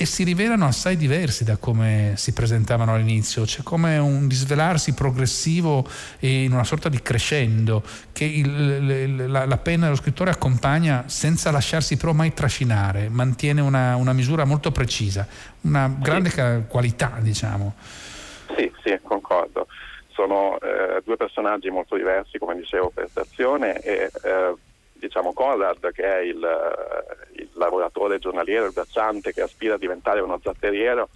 e 0.00 0.06
si 0.06 0.24
rivelano 0.24 0.64
assai 0.64 0.96
diversi 0.96 1.44
da 1.44 1.58
come 1.58 2.14
si 2.16 2.32
presentavano 2.32 2.94
all'inizio, 2.94 3.42
c'è 3.42 3.62
come 3.62 3.98
un 3.98 4.28
disvelarsi 4.28 4.94
progressivo 4.94 5.86
in 6.20 6.52
una 6.52 6.64
sorta 6.64 6.88
di 6.88 7.02
crescendo 7.02 7.82
che 8.10 8.24
il, 8.24 9.30
la, 9.30 9.44
la, 9.44 9.56
penna 9.58 9.84
dello 9.84 9.96
scrittore 9.96 10.30
accompagna 10.30 11.04
senza 11.06 11.50
lasciarsi 11.50 11.98
però 11.98 12.12
mai 12.12 12.32
trascinare, 12.32 13.10
mantiene 13.10 13.60
una, 13.60 13.94
una 13.96 14.14
misura 14.14 14.46
molto 14.46 14.72
precisa, 14.72 15.26
una 15.62 15.94
grande 15.94 16.30
sì. 16.30 16.62
qualità 16.66 17.18
diciamo. 17.18 17.74
Sì, 18.56 18.72
sì, 18.82 18.98
concordo. 19.02 19.66
Sono 20.14 20.58
eh, 20.60 21.02
due 21.04 21.18
personaggi 21.18 21.68
molto 21.68 21.96
diversi, 21.96 22.38
come 22.38 22.56
dicevo, 22.56 22.88
per 22.88 23.06
stazione 23.10 23.78
e 23.80 24.10
eh, 24.22 24.54
diciamo 25.00 25.32
Conrad 25.32 25.90
che 25.92 26.02
è 26.04 26.18
il, 26.18 26.36
il, 27.32 27.48
lavoratore 27.54 28.18
giornaliero, 28.18 28.66
il 28.66 28.72
bracciante 28.72 29.32
che 29.32 29.42
aspira 29.42 29.74
a 29.74 29.78
diventare 29.78 30.20
uno 30.20 30.38
zatteriero, 30.40 31.08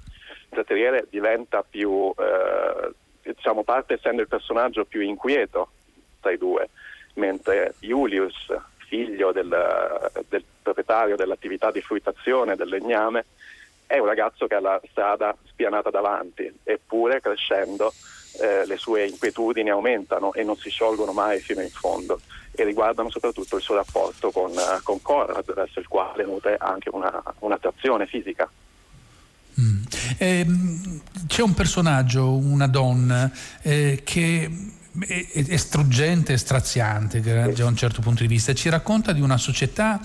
zatteriere 0.53 1.07
diventa 1.11 1.63
più, 1.63 2.13
eh, 2.19 2.93
diciamo 3.23 3.63
parte 3.63 3.95
essendo 3.95 4.23
il 4.23 4.29
personaggio 4.29 4.85
più 4.85 5.01
inquieto 5.01 5.69
tra 6.21 6.33
i 6.33 6.39
due, 6.39 6.71
mentre 7.15 7.75
Julius, 7.81 8.53
figlio 8.89 9.31
del, 9.31 10.11
del 10.29 10.45
proprietario 10.63 11.17
dell'attività 11.17 11.71
di 11.71 11.81
fruttazione 11.81 12.57
del 12.57 12.69
legname, 12.69 13.27
è 13.87 13.99
un 13.99 14.07
ragazzo 14.07 14.47
che 14.47 14.55
ha 14.55 14.61
la 14.61 14.81
strada 14.91 15.37
spianata 15.45 15.91
davanti, 15.91 16.53
eppure 16.65 17.21
crescendo 17.21 17.93
eh, 18.41 18.67
le 18.67 18.77
sue 18.77 19.07
inquietudini 19.07 19.71
aumentano 19.71 20.33
e 20.33 20.43
non 20.43 20.57
si 20.57 20.71
sciolgono 20.71 21.13
mai 21.13 21.39
fino 21.41 21.61
in 21.61 21.71
fondo 21.71 22.21
e 22.55 22.65
riguardano 22.65 23.11
soprattutto 23.11 23.57
il 23.57 23.63
suo 23.63 23.75
rapporto 23.75 24.31
con, 24.31 24.51
uh, 24.51 24.83
con 24.83 25.01
Conrad, 25.03 25.53
verso 25.55 25.81
il 25.81 25.89
quale 25.89 26.25
nutre 26.25 26.57
anche 26.59 26.89
una, 26.93 27.23
un'attrazione 27.41 28.07
fisica. 28.07 28.49
Mm. 29.61 29.83
Eh, 30.19 30.47
c'è 31.27 31.43
un 31.43 31.55
personaggio, 31.55 32.37
una 32.37 32.67
donna, 32.67 33.31
eh, 33.63 34.03
che 34.05 34.51
è, 35.01 35.47
è 35.47 35.57
struggente 35.57 36.33
e 36.33 36.37
straziante 36.37 37.21
da 37.21 37.67
un 37.67 37.77
certo 37.77 38.01
punto 38.01 38.23
di 38.23 38.29
vista, 38.29 38.55
ci 38.55 38.69
racconta 38.69 39.13
di 39.13 39.21
una 39.21 39.39
società 39.39 40.01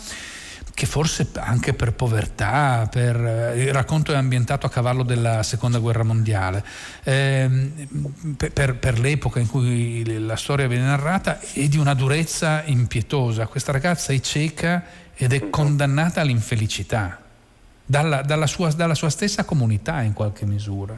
che 0.80 0.86
forse 0.86 1.28
anche 1.34 1.74
per 1.74 1.92
povertà, 1.92 2.88
per, 2.90 3.18
eh, 3.18 3.64
il 3.66 3.74
racconto 3.74 4.14
è 4.14 4.16
ambientato 4.16 4.66
a 4.66 4.70
cavallo 4.70 5.04
della 5.04 5.44
seconda 5.44 5.78
guerra 5.78 6.04
mondiale, 6.04 6.64
eh, 7.04 7.50
per, 8.54 8.78
per, 8.78 8.98
l'epoca 8.98 9.42
in 9.42 9.48
cui 9.48 10.26
la 10.26 10.38
storia 10.38 10.70
viene 10.70 10.86
narrata 10.86 11.42
è 11.42 11.68
di 11.68 11.78
una 11.78 11.94
durezza 11.94 12.64
impietosa. 12.64 13.48
Questa 13.48 13.74
ragazza 13.74 14.14
è 14.14 14.22
cieca 14.22 14.86
ed 15.16 15.34
è 15.34 15.50
condannata 15.50 16.22
all'infelicità 16.22 17.20
dalla, 17.84 18.22
dalla, 18.22 18.48
sua, 18.48 18.72
dalla 18.72 18.96
sua 18.96 19.10
stessa 19.10 19.44
comunità 19.44 20.02
in 20.02 20.14
qualche 20.14 20.46
misura. 20.46 20.98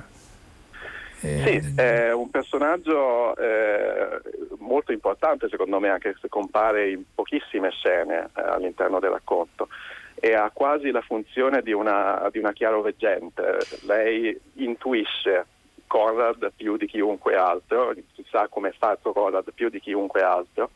Eh, 1.22 1.62
sì, 1.62 1.74
è 1.76 2.12
un 2.12 2.30
personaggio 2.32 3.36
eh, 3.36 4.22
molto 4.58 4.92
importante 4.92 5.50
secondo 5.50 5.80
me 5.80 5.90
anche 5.90 6.16
se 6.20 6.28
compare 6.30 6.90
in 6.90 7.04
pochissime 7.14 7.70
scene 7.70 8.30
eh, 8.36 8.42
all'interno 8.42 9.00
del 9.00 9.12
racconto 9.12 9.68
e 10.16 10.34
ha 10.34 10.50
quasi 10.52 10.90
la 10.92 11.02
funzione 11.02 11.62
di 11.62 11.74
una, 11.74 12.28
di 12.32 12.40
una 12.40 12.54
chiaroveggente. 12.54 13.58
Lei 13.86 14.40
intuisce 14.56 15.46
Conrad 15.88 16.52
più 16.56 16.78
di 16.78 16.86
chiunque 16.86 17.36
altro, 17.36 17.94
sa 18.30 18.48
come 18.48 18.70
è 18.70 18.74
fatto 18.78 19.14
Conrad 19.14 19.52
più 19.54 19.70
di 19.70 19.80
chiunque 19.80 20.22
altro 20.22 20.72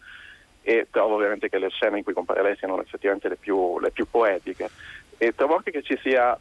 e 0.61 0.87
trovo 0.89 1.15
ovviamente 1.15 1.47
che 1.47 1.59
le 1.59 1.69
scene 1.69 1.99
in 1.99 2.03
cui 2.03 2.13
compare 2.13 2.41
lei 2.41 2.55
siano 2.57 2.81
effettivamente 2.81 3.29
le 3.29 3.35
più, 3.35 3.79
le 3.79 3.91
più 3.91 4.07
poetiche 4.09 4.69
e 5.17 5.33
trovo 5.35 5.55
anche 5.55 5.71
che 5.71 5.83
ci 5.83 5.97
sia 6.01 6.37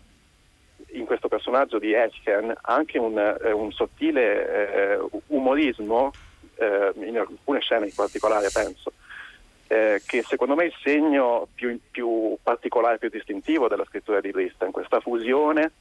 in 0.94 1.06
questo 1.06 1.28
personaggio 1.28 1.78
di 1.78 1.92
Etchen 1.92 2.52
anche 2.62 2.98
un, 2.98 3.18
eh, 3.18 3.52
un 3.52 3.72
sottile 3.72 4.96
eh, 4.96 5.08
umorismo, 5.28 6.12
eh, 6.56 6.92
in 7.06 7.18
alcune 7.18 7.60
scene 7.60 7.86
in 7.86 7.94
particolare 7.94 8.48
penso, 8.52 8.92
eh, 9.66 10.02
che 10.06 10.22
secondo 10.22 10.54
me 10.54 10.64
è 10.64 10.66
il 10.66 10.74
segno 10.82 11.48
più, 11.54 11.78
più, 11.90 12.36
particolare, 12.42 12.98
più 12.98 13.08
distintivo 13.08 13.68
della 13.68 13.84
scrittura 13.84 14.20
di 14.20 14.30
Tristan, 14.30 14.70
questa 14.70 15.00
fusione 15.00 15.72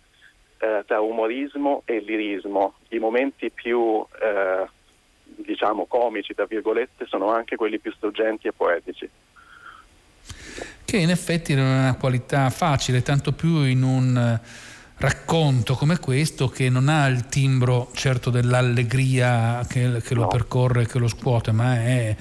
eh, 0.59 0.83
tra 0.85 0.99
umorismo 0.99 1.83
e 1.85 1.99
lirismo. 1.99 2.75
I 2.89 2.99
momenti 2.99 3.49
più 3.49 4.05
eh, 4.21 4.67
diciamo 5.23 5.85
comici, 5.85 6.33
tra 6.33 6.45
virgolette, 6.45 7.05
sono 7.05 7.29
anche 7.29 7.55
quelli 7.55 7.79
più 7.79 7.91
struggenti 7.91 8.47
e 8.47 8.53
poetici 8.53 9.09
che 10.93 10.99
in 10.99 11.09
effetti 11.09 11.55
non 11.55 11.65
è 11.65 11.79
una 11.79 11.95
qualità 11.95 12.51
facile, 12.51 13.01
tanto 13.01 13.31
più 13.31 13.63
in 13.63 13.81
un 13.81 14.39
racconto 15.03 15.75
come 15.75 15.99
questo 15.99 16.47
che 16.47 16.69
non 16.69 16.87
ha 16.87 17.07
il 17.07 17.25
timbro 17.25 17.89
certo 17.93 18.29
dell'allegria 18.29 19.65
che, 19.67 20.01
che 20.01 20.13
lo 20.13 20.21
no. 20.21 20.27
percorre, 20.27 20.87
che 20.87 20.97
lo 20.97 21.09
scuote, 21.09 21.51
ma 21.51 21.75
è, 21.75 22.15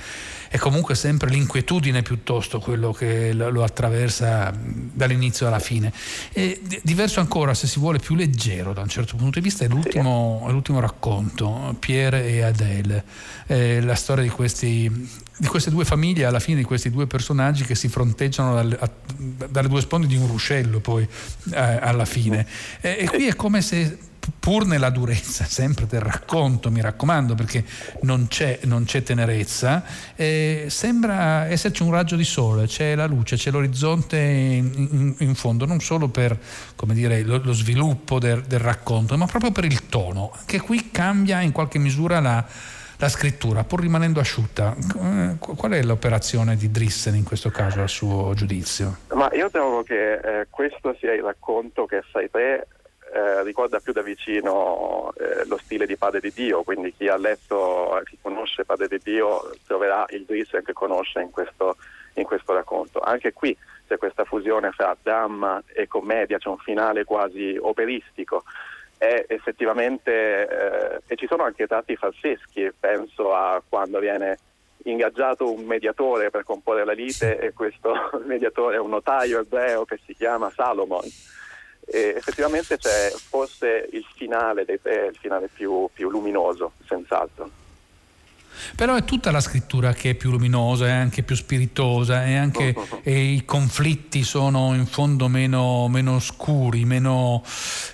è, 0.52 0.58
comunque 0.58 0.94
sempre 0.94 1.30
l'inquietudine 1.30 2.02
piuttosto 2.02 2.60
quello 2.60 2.92
che 2.92 3.32
lo, 3.32 3.64
attraversa 3.64 4.52
dall'inizio 4.54 5.46
alla 5.46 5.58
fine. 5.58 5.92
E 6.32 6.60
diverso 6.82 7.20
ancora, 7.20 7.54
se 7.54 7.66
si 7.66 7.78
vuole, 7.78 7.98
più 7.98 8.14
leggero 8.14 8.72
da 8.72 8.82
un 8.82 8.88
certo 8.88 9.16
punto 9.16 9.38
di 9.38 9.44
vista, 9.44 9.64
è 9.64 9.68
l'ultimo, 9.68 10.44
è 10.48 10.50
l'ultimo 10.52 10.80
racconto, 10.80 11.74
Pierre 11.78 12.26
e 12.26 12.42
Adele, 12.42 13.04
eh, 13.46 13.80
la 13.80 13.94
storia 13.94 14.22
di 14.22 14.30
questi 14.30 15.30
di 15.34 15.48
queste 15.48 15.70
due 15.70 15.84
famiglie, 15.84 16.24
alla 16.24 16.38
fine 16.38 16.58
di 16.58 16.62
questi 16.62 16.88
due 16.88 17.08
personaggi 17.08 17.64
che 17.64 17.74
si 17.74 17.88
fronteggiano 17.88 18.54
dalle, 18.54 18.76
a, 18.78 18.88
dalle 19.48 19.66
due 19.66 19.80
sponde 19.80 20.06
di 20.06 20.14
un 20.14 20.28
ruscello 20.28 20.78
poi 20.78 21.02
eh, 21.02 21.58
alla 21.58 22.04
fine. 22.04 22.46
E, 22.80 22.98
e 23.00 23.08
qui 23.08 23.26
è 23.26 23.34
come 23.34 23.60
se 23.60 24.10
pur 24.38 24.66
nella 24.66 24.90
durezza 24.90 25.44
sempre 25.46 25.86
del 25.86 26.00
racconto, 26.00 26.70
mi 26.70 26.80
raccomando, 26.80 27.34
perché 27.34 27.64
non 28.02 28.26
c'è, 28.28 28.60
non 28.64 28.84
c'è 28.84 29.02
tenerezza, 29.02 29.84
eh, 30.14 30.66
sembra 30.68 31.46
esserci 31.46 31.82
un 31.82 31.90
raggio 31.90 32.16
di 32.16 32.24
sole, 32.24 32.66
c'è 32.66 32.94
la 32.94 33.06
luce, 33.06 33.36
c'è 33.36 33.50
l'orizzonte 33.50 34.18
in, 34.18 34.72
in, 34.74 35.14
in 35.18 35.34
fondo, 35.34 35.64
non 35.64 35.80
solo 35.80 36.08
per 36.08 36.36
dire, 36.86 37.22
lo, 37.22 37.40
lo, 37.42 37.52
sviluppo 37.52 38.18
del, 38.18 38.42
del, 38.42 38.58
racconto, 38.58 39.16
ma 39.16 39.26
proprio 39.26 39.52
per 39.52 39.64
il 39.64 39.88
tono, 39.88 40.32
che 40.46 40.60
qui 40.60 40.90
cambia 40.90 41.40
in 41.40 41.52
qualche 41.52 41.78
misura 41.78 42.20
la, 42.20 42.44
la 42.96 43.08
scrittura, 43.08 43.64
pur 43.64 43.80
rimanendo 43.80 44.20
asciutta. 44.20 44.74
Eh, 44.76 45.36
qual 45.38 45.72
è 45.72 45.82
l'operazione 45.82 46.56
di 46.56 46.70
Drissen 46.70 47.14
in 47.14 47.24
questo 47.24 47.50
caso, 47.50 47.82
a 47.82 47.88
suo 47.88 48.34
giudizio? 48.34 48.98
Ma 49.14 49.30
io 49.32 49.50
trovo 49.50 49.82
che 49.82 50.14
eh, 50.14 50.46
questo 50.50 50.96
sia 50.98 51.12
il 51.12 51.22
racconto 51.22 51.86
che 51.86 52.02
Sai 52.12 52.28
te 52.30 52.66
eh, 53.12 53.42
ricorda 53.42 53.80
più 53.80 53.92
da 53.92 54.02
vicino 54.02 55.12
eh, 55.18 55.44
lo 55.46 55.58
stile 55.58 55.86
di 55.86 55.96
Padre 55.96 56.20
di 56.20 56.32
Dio, 56.32 56.62
quindi 56.62 56.94
chi 56.94 57.08
ha 57.08 57.16
letto, 57.16 58.00
chi 58.04 58.18
conosce 58.20 58.64
Padre 58.64 58.88
di 58.88 58.98
Dio 59.02 59.50
troverà 59.66 60.04
il 60.10 60.24
Drissen 60.24 60.64
che 60.64 60.72
conosce 60.72 61.20
in 61.20 61.30
questo, 61.30 61.76
in 62.14 62.24
questo 62.24 62.54
racconto. 62.54 63.00
Anche 63.00 63.32
qui 63.32 63.56
c'è 63.86 63.98
questa 63.98 64.24
fusione 64.24 64.70
fra 64.70 64.96
dramma 65.00 65.62
e 65.66 65.86
commedia, 65.86 66.38
c'è 66.38 66.48
un 66.48 66.58
finale 66.58 67.04
quasi 67.04 67.56
operistico 67.60 68.44
è 69.02 69.24
effettivamente, 69.26 70.46
eh, 70.46 71.00
e 71.08 71.16
ci 71.16 71.26
sono 71.26 71.42
anche 71.42 71.66
tratti 71.66 71.96
falseschi, 71.96 72.72
penso 72.78 73.34
a 73.34 73.60
quando 73.68 73.98
viene 73.98 74.38
ingaggiato 74.84 75.52
un 75.52 75.64
mediatore 75.64 76.30
per 76.30 76.44
comporre 76.44 76.84
la 76.84 76.92
lite 76.92 77.36
e 77.38 77.52
questo 77.52 77.92
mediatore 78.24 78.76
è 78.76 78.78
un 78.78 78.90
notaio 78.90 79.40
ebreo 79.40 79.84
che 79.84 79.98
si 80.06 80.14
chiama 80.14 80.50
Salomon. 80.50 81.02
E 81.84 82.14
effettivamente 82.16 82.78
c'è 82.78 83.10
forse 83.10 83.88
il 83.92 84.06
finale 84.14 84.64
dei 84.64 84.80
tre, 84.80 85.06
il 85.06 85.16
finale 85.16 85.48
più, 85.48 85.88
più 85.92 86.10
luminoso, 86.10 86.72
senz'altro. 86.86 87.61
Però 88.76 88.94
è 88.94 89.04
tutta 89.04 89.30
la 89.30 89.40
scrittura 89.40 89.92
che 89.92 90.10
è 90.10 90.14
più 90.14 90.30
luminosa, 90.30 90.86
è 90.86 90.90
anche 90.90 91.22
più 91.22 91.36
spiritosa 91.36 92.24
e 92.24 92.36
anche 92.36 92.74
e 93.02 93.32
i 93.32 93.44
conflitti 93.44 94.22
sono 94.24 94.74
in 94.74 94.86
fondo 94.86 95.28
meno, 95.28 95.88
meno 95.88 96.18
scuri, 96.18 96.84
meno, 96.84 97.42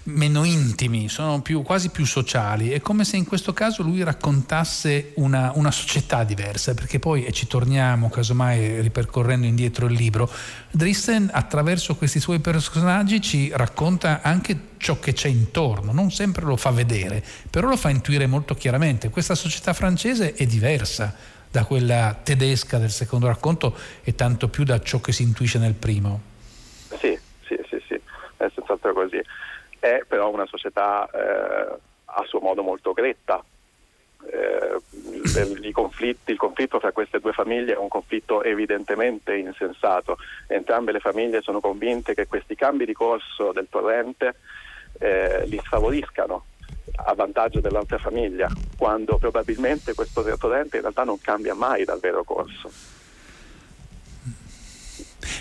meno 0.04 0.44
intimi, 0.44 1.08
sono 1.08 1.40
più, 1.40 1.62
quasi 1.62 1.90
più 1.90 2.04
sociali. 2.04 2.70
È 2.70 2.80
come 2.80 3.04
se 3.04 3.16
in 3.16 3.26
questo 3.26 3.52
caso 3.52 3.82
lui 3.82 4.02
raccontasse 4.02 5.12
una, 5.16 5.52
una 5.54 5.70
società 5.70 6.24
diversa, 6.24 6.74
perché 6.74 6.98
poi, 6.98 7.24
e 7.24 7.32
ci 7.32 7.46
torniamo 7.46 8.10
casomai 8.10 8.80
ripercorrendo 8.80 9.46
indietro 9.46 9.86
il 9.86 9.94
libro, 9.94 10.30
Dristen 10.70 11.30
attraverso 11.32 11.96
questi 11.96 12.20
suoi 12.20 12.40
personaggi 12.40 13.20
ci 13.20 13.50
racconta 13.54 14.20
anche 14.22 14.76
ciò 14.78 14.98
che 14.98 15.12
c'è 15.12 15.28
intorno, 15.28 15.92
non 15.92 16.10
sempre 16.10 16.44
lo 16.44 16.56
fa 16.56 16.70
vedere, 16.70 17.22
però 17.50 17.68
lo 17.68 17.76
fa 17.76 17.90
intuire 17.90 18.26
molto 18.26 18.54
chiaramente. 18.54 19.10
Questa 19.10 19.34
società 19.34 19.72
francese 19.72 20.34
è 20.34 20.46
diversa 20.46 21.14
da 21.50 21.64
quella 21.64 22.18
tedesca 22.22 22.78
del 22.78 22.90
secondo 22.90 23.26
racconto 23.26 23.76
e 24.02 24.14
tanto 24.14 24.48
più 24.48 24.64
da 24.64 24.80
ciò 24.80 25.00
che 25.00 25.12
si 25.12 25.22
intuisce 25.22 25.58
nel 25.58 25.74
primo. 25.74 26.20
Sì, 26.98 27.18
sì, 27.46 27.58
sì, 27.68 27.82
sì, 27.86 28.00
è 28.36 28.46
senz'altro 28.54 28.92
così. 28.92 29.20
È 29.78 30.04
però 30.06 30.30
una 30.30 30.46
società 30.46 31.08
eh, 31.10 31.78
a 32.04 32.24
suo 32.26 32.40
modo 32.40 32.62
molto 32.62 32.92
gretta. 32.92 33.42
Eh, 34.30 34.58
conflitti, 35.98 36.30
il 36.32 36.38
conflitto 36.38 36.78
fra 36.78 36.92
queste 36.92 37.18
due 37.18 37.32
famiglie 37.32 37.74
è 37.74 37.76
un 37.76 37.88
conflitto 37.88 38.42
evidentemente 38.42 39.36
insensato. 39.36 40.18
Entrambe 40.46 40.92
le 40.92 41.00
famiglie 41.00 41.42
sono 41.42 41.60
convinte 41.60 42.14
che 42.14 42.26
questi 42.26 42.54
cambi 42.54 42.84
di 42.84 42.92
corso 42.92 43.52
del 43.52 43.66
torrente 43.68 44.36
eh, 44.98 45.44
li 45.46 45.60
sfavoriscano 45.64 46.44
a 46.96 47.14
vantaggio 47.14 47.60
dell'altra 47.60 47.98
famiglia, 47.98 48.48
quando 48.76 49.18
probabilmente 49.18 49.94
questo 49.94 50.22
torrente 50.36 50.76
in 50.76 50.82
realtà 50.82 51.04
non 51.04 51.20
cambia 51.20 51.54
mai 51.54 51.84
dal 51.84 52.00
vero 52.00 52.24
corso. 52.24 52.70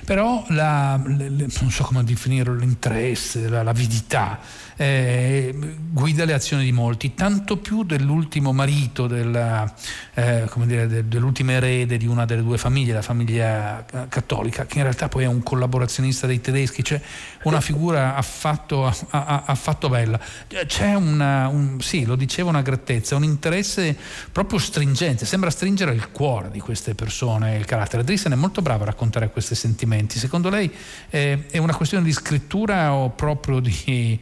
Però 0.08 0.46
la, 0.52 0.98
le, 1.06 1.28
non 1.28 1.70
so 1.70 1.84
come 1.84 2.02
definirlo, 2.02 2.56
l'interesse, 2.56 3.50
la, 3.50 3.62
l'avidità 3.62 4.40
eh, 4.78 5.54
guida 5.92 6.24
le 6.24 6.34
azioni 6.34 6.64
di 6.64 6.72
molti, 6.72 7.16
tanto 7.16 7.58
più 7.58 7.84
dell'ultimo 7.84 8.54
marito, 8.54 9.08
della, 9.08 9.72
eh, 10.14 10.48
dire, 10.66 10.88
de, 10.88 11.08
dell'ultimo 11.08 11.52
erede 11.52 11.98
di 11.98 12.06
una 12.06 12.26
delle 12.26 12.44
due 12.44 12.58
famiglie, 12.58 12.94
la 12.94 13.02
famiglia 13.02 13.84
cattolica, 14.08 14.66
che 14.66 14.78
in 14.78 14.84
realtà 14.84 15.10
poi 15.10 15.24
è 15.24 15.28
un 15.28 15.42
collaborazionista 15.42 16.28
dei 16.28 16.40
tedeschi, 16.40 16.84
cioè 16.84 17.02
una 17.44 17.60
figura 17.60 18.16
affatto, 18.16 18.86
affatto 19.10 19.90
bella. 19.90 20.20
C'è 20.68 20.94
una, 20.94 21.48
un, 21.48 21.82
sì, 21.82 22.06
lo 22.06 22.16
diceva 22.16 22.50
una 22.50 22.62
grettezza, 22.62 23.16
un 23.16 23.24
interesse 23.24 23.98
proprio 24.32 24.60
stringente, 24.60 25.26
sembra 25.26 25.50
stringere 25.50 25.94
il 25.94 26.12
cuore 26.12 26.52
di 26.52 26.60
queste 26.60 26.94
persone, 26.94 27.58
il 27.58 27.66
carattere. 27.66 28.04
Drissen 28.04 28.32
è 28.32 28.36
molto 28.36 28.62
bravo 28.62 28.84
a 28.84 28.86
raccontare 28.86 29.32
questi 29.32 29.56
sentimenti. 29.56 29.97
Secondo 30.06 30.50
lei 30.50 30.72
eh, 31.10 31.46
è 31.50 31.58
una 31.58 31.75
questione 31.75 32.04
di 32.04 32.12
scrittura 32.12 32.94
o 32.94 33.10
proprio 33.10 33.60
di 33.60 34.20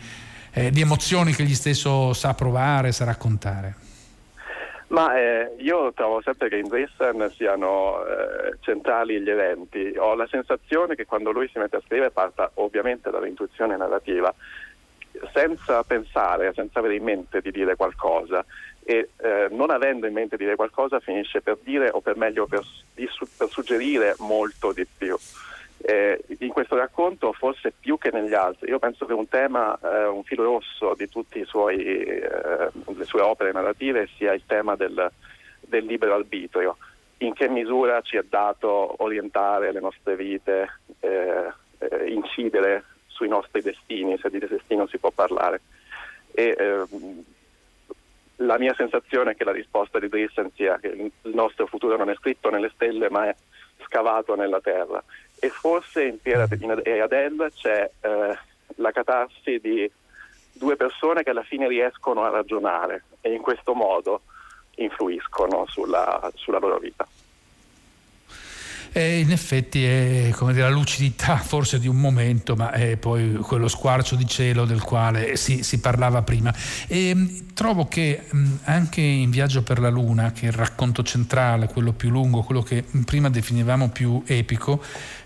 eh, 0.56 0.72
di 0.72 0.82
emozioni 0.82 1.34
che 1.34 1.44
gli 1.44 1.54
stesso 1.54 2.14
sa 2.14 2.34
provare, 2.34 2.94
sa 2.94 3.04
raccontare? 3.04 3.76
Ma 4.88 5.18
eh, 5.18 5.56
io 5.58 5.92
trovo 5.94 6.22
sempre 6.22 6.48
che 6.48 6.58
in 6.58 6.68
Dresden 6.68 7.30
siano 7.36 8.06
eh, 8.06 8.56
centrali 8.62 9.20
gli 9.20 9.30
eventi. 9.30 9.94
Ho 9.98 10.16
la 10.16 10.28
sensazione 10.28 10.96
che 10.96 11.06
quando 11.06 11.32
lui 11.32 11.50
si 11.52 11.60
mette 11.60 11.76
a 11.76 11.82
scrivere 11.84 12.12
parta 12.12 12.50
ovviamente 12.56 13.10
dall'intuizione 13.10 13.76
narrativa, 13.76 14.34
senza 15.34 15.84
pensare, 15.84 16.54
senza 16.54 16.80
avere 16.80 16.96
in 16.96 17.04
mente 17.04 17.42
di 17.42 17.52
dire 17.52 17.76
qualcosa 17.76 18.46
e 18.86 19.10
eh, 19.18 19.48
non 19.52 19.72
avendo 19.72 20.08
in 20.08 20.14
mente 20.14 20.38
di 20.38 20.44
dire 20.44 20.56
qualcosa 20.56 21.00
finisce 21.00 21.42
per 21.42 21.58
dire 21.64 21.90
o 21.92 22.00
per 22.00 22.16
meglio 22.16 22.46
per, 22.46 22.62
per 22.94 23.50
suggerire 23.50 24.16
molto 24.20 24.72
di 24.72 24.86
più 24.86 25.18
eh, 25.88 26.20
in 26.40 26.50
questo 26.50 26.76
racconto 26.76 27.32
forse 27.32 27.72
più 27.80 28.00
che 28.00 28.10
negli 28.12 28.34
altri. 28.34 28.70
Io 28.70 28.80
penso 28.80 29.06
che 29.06 29.14
un 29.14 29.30
tema, 29.30 29.78
eh, 29.84 30.06
un 30.08 30.24
filo 30.24 30.44
rosso 30.44 30.96
di 30.98 31.08
tutte 31.08 31.40
eh, 31.40 31.46
le 31.46 33.04
sue 33.04 33.22
opere 33.22 33.52
narrative 33.52 34.10
sia 34.18 34.34
il 34.34 34.42
tema 34.48 34.76
del, 34.76 35.12
del, 35.60 35.86
libero 35.86 36.16
arbitrio. 36.16 36.78
In 37.18 37.34
che 37.34 37.48
misura 37.48 38.02
ci 38.02 38.18
è 38.18 38.24
dato 38.28 38.96
orientare 39.04 39.72
le 39.72 39.80
nostre 39.80 40.16
vite, 40.16 40.80
eh, 41.02 41.52
eh, 41.78 42.06
incidere 42.08 42.86
sui 43.06 43.28
nostri 43.28 43.62
destini, 43.62 44.18
se 44.18 44.32
di 44.32 44.40
destino 44.40 44.88
si 44.88 44.98
può 44.98 45.12
parlare. 45.12 45.62
E, 46.32 46.56
ehm, 46.58 47.24
la 48.38 48.58
mia 48.58 48.74
sensazione 48.74 49.32
è 49.32 49.36
che 49.36 49.44
la 49.44 49.52
risposta 49.52 50.00
di 50.00 50.10
Drissen 50.10 50.50
sia 50.56 50.78
che 50.80 50.88
il 50.88 51.36
nostro 51.36 51.68
futuro 51.68 51.96
non 51.96 52.10
è 52.10 52.16
scritto 52.16 52.50
nelle 52.50 52.72
stelle 52.74 53.10
ma 53.10 53.30
è 53.30 53.36
scavato 53.86 54.36
nella 54.36 54.62
terra 54.62 55.04
e 55.40 55.50
forse 55.50 56.04
in 56.04 56.22
Pierre 56.22 56.48
e 56.84 57.00
Adele 57.00 57.52
c'è 57.52 57.90
eh, 58.02 58.38
la 58.76 58.92
catarsi 58.92 59.60
di 59.60 59.90
due 60.54 60.76
persone 60.76 61.24
che 61.24 61.32
alla 61.32 61.44
fine 61.44 61.68
riescono 61.68 62.24
a 62.24 62.30
ragionare 62.30 63.04
e 63.22 63.34
in 63.34 63.42
questo 63.42 63.74
modo 63.74 64.22
influiscono 64.76 65.66
sulla, 65.68 66.32
sulla 66.36 66.60
loro 66.60 66.78
vita. 66.80 67.06
E 68.98 69.20
in 69.20 69.34
effetti 69.34 69.84
è 69.84 70.32
dire, 70.32 70.62
la 70.62 70.70
lucidità 70.70 71.36
forse 71.44 71.80
di 71.80 71.88
un 71.90 71.98
momento, 71.98 72.56
ma 72.56 72.72
è 72.72 72.96
poi 72.96 73.34
quello 73.34 73.68
squarcio 73.68 74.16
di 74.16 74.26
cielo 74.26 74.64
del 74.64 74.82
quale 74.82 75.36
si, 75.36 75.64
si 75.64 75.82
parlava 75.82 76.22
prima. 76.22 76.56
E 76.88 77.14
mm, 77.14 77.38
trovo 77.54 77.90
che 77.90 78.24
anche 78.64 79.02
in 79.02 79.32
Viaggio 79.32 79.64
per 79.64 79.80
la 79.80 79.90
Luna, 79.90 80.32
che 80.32 80.46
è 80.46 80.48
il 80.48 80.54
racconto 80.54 81.04
centrale, 81.04 81.68
quello 81.68 81.92
più 81.92 82.10
lungo, 82.10 82.44
quello 82.44 82.62
che 82.62 82.86
prima 83.04 83.30
definivamo 83.30 83.90
più 83.90 84.24
epico, 84.26 84.82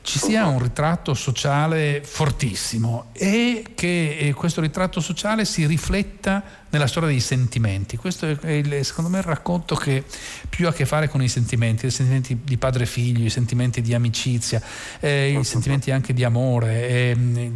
ci 0.09 0.17
sia 0.17 0.47
un 0.47 0.57
ritratto 0.57 1.13
sociale 1.13 2.01
fortissimo 2.03 3.09
e 3.13 3.63
che 3.75 4.33
questo 4.35 4.59
ritratto 4.59 5.01
sociale 5.01 5.45
si 5.45 5.67
rifletta 5.67 6.43
nella 6.69 6.87
storia 6.87 7.09
dei 7.09 7.19
sentimenti. 7.19 7.95
Questo 7.95 8.25
è 8.25 8.49
il, 8.49 8.83
secondo 8.83 9.11
me 9.11 9.19
il 9.19 9.23
racconto 9.23 9.75
che 9.75 10.03
più 10.49 10.65
ha 10.65 10.69
a 10.71 10.73
che 10.73 10.87
fare 10.87 11.09
con 11.09 11.21
i 11.21 11.29
sentimenti, 11.29 11.85
i 11.85 11.91
sentimenti 11.91 12.39
di 12.43 12.57
padre 12.57 12.85
e 12.85 12.87
figlio, 12.87 13.23
i 13.23 13.29
sentimenti 13.29 13.83
di 13.83 13.93
amicizia, 13.93 14.59
eh, 14.99 15.37
i 15.39 15.43
sentimenti 15.43 15.91
anche 15.91 16.11
di 16.11 16.23
amore, 16.23 16.89
eh, 16.89 17.51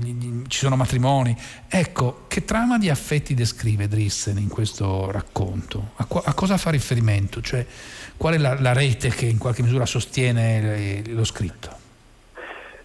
ci 0.47 0.59
sono 0.59 0.75
matrimoni. 0.75 1.35
Ecco, 1.67 2.25
che 2.27 2.45
trama 2.45 2.77
di 2.77 2.91
affetti 2.91 3.33
descrive 3.33 3.87
Drissen 3.87 4.37
in 4.37 4.47
questo 4.47 5.09
racconto? 5.09 5.93
A, 5.95 6.07
a 6.25 6.33
cosa 6.35 6.57
fa 6.57 6.69
riferimento? 6.69 7.41
Cioè, 7.41 7.65
qual 8.15 8.35
è 8.35 8.37
la, 8.37 8.59
la, 8.61 8.73
rete 8.73 9.09
che 9.09 9.25
in 9.25 9.39
qualche 9.39 9.63
misura 9.63 9.87
sostiene 9.87 11.01
lo 11.07 11.23
scritto? 11.23 11.81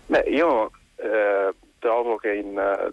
Beh, 0.09 0.25
io 0.29 0.71
eh, 0.97 1.55
trovo 1.79 2.16
che 2.16 2.35
in, 2.35 2.92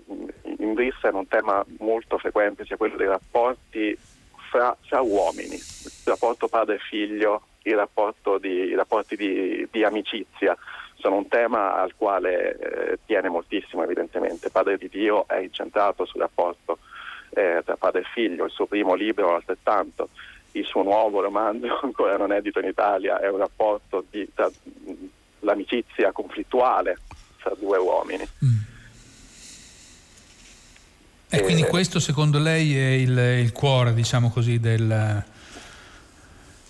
in 0.58 0.74
Drissen 0.74 1.16
un 1.16 1.28
tema 1.30 1.66
molto 1.80 2.18
frequente 2.18 2.66
sia 2.66 2.76
quello 2.76 2.98
dei 2.98 3.08
rapporti 3.08 3.98
fra, 4.50 4.76
fra 4.82 5.00
uomini, 5.00 5.56
il 5.56 6.02
rapporto 6.04 6.50
padre-figlio, 6.50 7.44
i 7.64 7.74
rapporti 7.74 9.16
di, 9.16 9.66
di, 9.72 9.84
amicizia. 9.86 10.58
Sono 10.96 11.16
un 11.16 11.30
tema 11.30 11.76
al 11.76 11.96
quale 11.96 12.58
eh, 12.58 13.00
tiene 13.06 13.30
moltissimo 13.30 13.84
evidentemente. 13.84 14.50
Padre 14.50 14.78
di 14.78 14.90
Dio 14.90 15.26
è 15.30 15.38
incentrato 15.38 16.04
sul 16.04 16.20
rapporto 16.20 16.80
eh, 17.30 17.62
tra 17.64 17.78
padre 17.78 18.02
e 18.02 18.10
figlio, 18.14 18.44
il 18.44 18.52
suo 18.52 18.66
primo 18.66 18.94
libro 18.94 19.36
altrettanto, 19.36 20.10
il 20.52 20.66
suo 20.66 20.84
nuovo 20.84 21.22
romanzo 21.22 21.80
ancora 21.82 22.18
non 22.18 22.34
edito 22.34 22.60
in 22.60 22.68
Italia 22.68 23.20
è 23.20 23.30
un 23.30 23.38
rapporto 23.38 24.04
di, 24.10 24.28
tra 24.34 24.52
l'amicizia 25.46 26.12
conflittuale 26.12 26.98
tra 27.42 27.54
due 27.58 27.78
uomini. 27.78 28.28
Mm. 28.44 28.58
E, 31.30 31.42
quindi 31.42 31.64
questo 31.64 32.00
secondo 32.00 32.40
lei 32.40 32.76
è 32.78 32.92
il, 32.92 33.18
il 33.44 33.52
cuore, 33.52 33.94
diciamo 33.94 34.30
così, 34.30 34.60
del, 34.60 35.24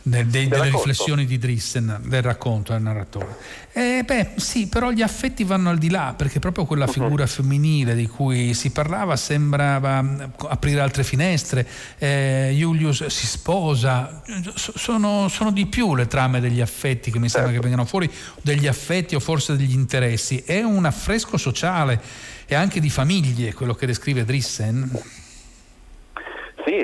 del, 0.08 0.28
dei, 0.28 0.48
delle 0.48 0.70
riflessioni 0.70 1.26
di 1.26 1.40
Drissen, 1.40 2.00
del 2.04 2.22
racconto 2.22 2.74
del 2.74 2.82
narratore. 2.84 3.38
Eh, 3.74 4.04
beh, 4.06 4.34
sì, 4.36 4.68
però 4.68 4.92
gli 4.92 5.02
affetti 5.02 5.44
vanno 5.44 5.70
al 5.70 5.80
di 5.80 5.90
là, 5.90 6.14
perché 6.16 6.38
proprio 6.38 6.66
quella 6.66 6.86
mhm. 6.86 6.92
figura 6.92 7.24
uh-huh. 7.24 7.30
femminile 7.30 7.96
di 7.96 8.08
cui 8.08 8.54
si 8.54 8.70
parlava 8.70 9.16
sembrava 9.16 10.02
mm, 10.02 10.22
aprire 10.48 10.80
altre 10.80 11.04
finestre. 11.04 11.68
Eh, 11.98 12.54
Julius 12.56 13.08
si 13.08 13.26
sposa, 13.26 14.22
sono, 14.54 15.28
sono, 15.28 15.52
di 15.52 15.66
più 15.66 15.96
le 15.96 16.06
trame 16.06 16.40
degli 16.40 16.62
affetti 16.62 17.10
che 17.10 17.18
mi 17.18 17.28
sembra 17.28 17.52
certo. 17.52 17.64
che 17.64 17.68
vengano 17.68 17.90
fuori, 17.90 18.10
degli 18.44 18.68
affetti 18.68 19.16
o 19.16 19.20
forse 19.20 19.58
degli 19.58 19.74
interessi. 19.74 20.44
È 20.46 20.62
un 20.62 20.86
affresco 20.86 21.38
sociale 21.38 22.00
e 22.46 22.54
anche 22.54 22.80
di 22.80 22.92
famiglie, 22.92 23.54
quello 23.54 23.74
che 23.74 23.88
descrive 23.88 24.24
Drissen. 24.24 25.24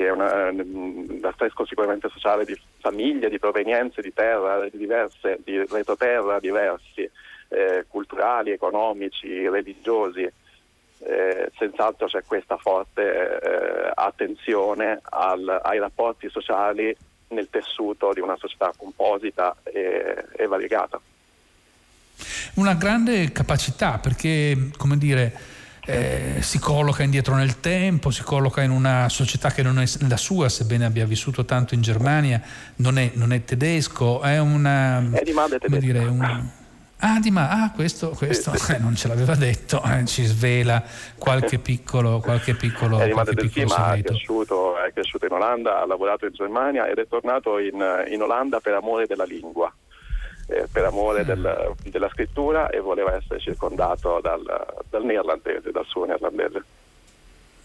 È 0.04 0.12
un 0.12 1.20
affresco 1.24 1.66
sicuramente 1.66 2.10
sociale 2.10 2.46
di 2.46 2.60
famiglie, 2.80 3.30
di 3.30 3.40
provenienze 3.40 4.02
di 4.02 4.14
terra 4.14 4.68
di 4.70 4.78
diverse, 4.78 5.40
di 5.44 5.58
retroterra 5.58 6.40
diversi, 6.40 7.10
eh, 7.50 7.86
culturali, 7.88 8.52
economici, 8.52 9.48
religiosi. 9.48 10.30
Eh, 11.04 11.52
senz'altro 11.58 12.08
c'è 12.08 12.24
questa 12.26 12.58
forte 12.58 13.02
eh, 13.02 13.92
attenzione 13.94 15.00
al, 15.02 15.60
ai 15.64 15.80
rapporti 15.80 16.30
sociali 16.30 16.96
nel 17.30 17.50
tessuto 17.50 18.14
di 18.14 18.20
una 18.20 18.36
società 18.38 18.72
composita 18.78 19.56
e, 19.64 20.26
e 20.36 20.48
variegata. 20.48 21.00
Una 22.56 22.76
grande 22.76 23.32
capacità 23.32 23.98
perché, 23.98 24.70
come 24.78 24.98
dire, 24.98 25.34
eh, 25.86 26.38
si 26.42 26.60
colloca 26.60 27.04
indietro 27.04 27.36
nel 27.36 27.60
tempo, 27.60 28.12
si 28.12 28.24
colloca 28.24 28.62
in 28.62 28.72
una 28.72 29.10
società 29.10 29.52
che 29.52 29.64
non 29.64 29.80
è 29.80 29.86
la 30.08 30.18
sua, 30.18 30.50
sebbene 30.50 30.86
abbia 30.86 31.06
vissuto 31.06 31.46
tanto 31.46 31.74
in 31.74 31.82
Germania, 31.82 32.42
non 32.78 32.98
è, 32.98 33.12
non 33.16 33.34
è 33.34 33.44
tedesco, 33.44 34.22
è 34.22 34.40
una... 34.40 35.04
È 35.12 35.24
di 35.24 35.32
madre 35.32 35.60
tedesca. 35.60 35.86
Dire, 35.86 36.00
un, 36.00 36.50
Ah, 37.04 37.20
di 37.20 37.32
ma, 37.32 37.50
ah, 37.50 37.72
questo, 37.72 38.10
questo. 38.12 38.52
Eh, 38.70 38.78
non 38.78 38.96
ce 38.96 39.08
l'aveva 39.08 39.34
detto, 39.34 39.82
eh, 39.84 40.06
ci 40.06 40.24
svela 40.24 40.84
qualche 41.18 41.58
piccolo, 41.58 42.20
qualche 42.20 42.54
piccolo, 42.54 43.00
è 43.00 43.10
qualche 43.10 43.34
del 43.34 43.50
piccolo 43.50 43.74
film, 43.74 43.94
è 43.96 44.04
cresciuto, 44.04 44.78
è 44.78 44.94
cresciuto, 44.94 45.26
in 45.26 45.32
Olanda, 45.32 45.82
ha 45.82 45.88
lavorato 45.88 46.28
in 46.28 46.34
Germania 46.34 46.88
ed 46.88 47.00
è 47.00 47.08
tornato 47.08 47.58
in, 47.58 48.06
in 48.08 48.22
Olanda 48.22 48.60
per 48.60 48.76
amore 48.76 49.08
della 49.08 49.24
lingua, 49.24 49.74
eh, 50.52 50.68
per 50.72 50.86
amore 50.86 51.24
mm. 51.24 51.26
del, 51.26 51.74
della 51.84 52.10
scrittura 52.10 52.70
e 52.70 52.80
voleva 52.80 53.16
essere 53.16 53.40
circondato 53.40 54.20
dal, 54.22 54.44
dal 54.90 55.04
neerlandese, 55.04 55.72
dal 55.72 55.86
suo 55.86 56.06
neerlandese. 56.06 56.64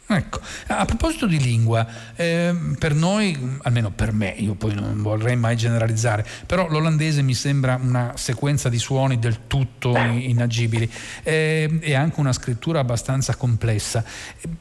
Ecco, 0.09 0.38
a 0.69 0.85
proposito 0.85 1.27
di 1.27 1.40
lingua, 1.40 1.85
eh, 2.14 2.55
per 2.79 2.95
noi, 2.95 3.59
almeno 3.62 3.90
per 3.90 4.12
me, 4.12 4.33
io 4.37 4.55
poi 4.55 4.73
non 4.73 5.03
vorrei 5.03 5.35
mai 5.35 5.57
generalizzare, 5.57 6.25
però 6.47 6.69
l'olandese 6.69 7.23
mi 7.23 7.35
sembra 7.35 7.77
una 7.83 8.12
sequenza 8.14 8.69
di 8.69 8.79
suoni 8.79 9.19
del 9.19 9.49
tutto 9.49 9.97
inagibili 9.97 10.88
eh, 11.25 11.79
e 11.81 11.95
anche 11.95 12.21
una 12.21 12.33
scrittura 12.33 12.79
abbastanza 12.79 13.35
complessa. 13.35 14.05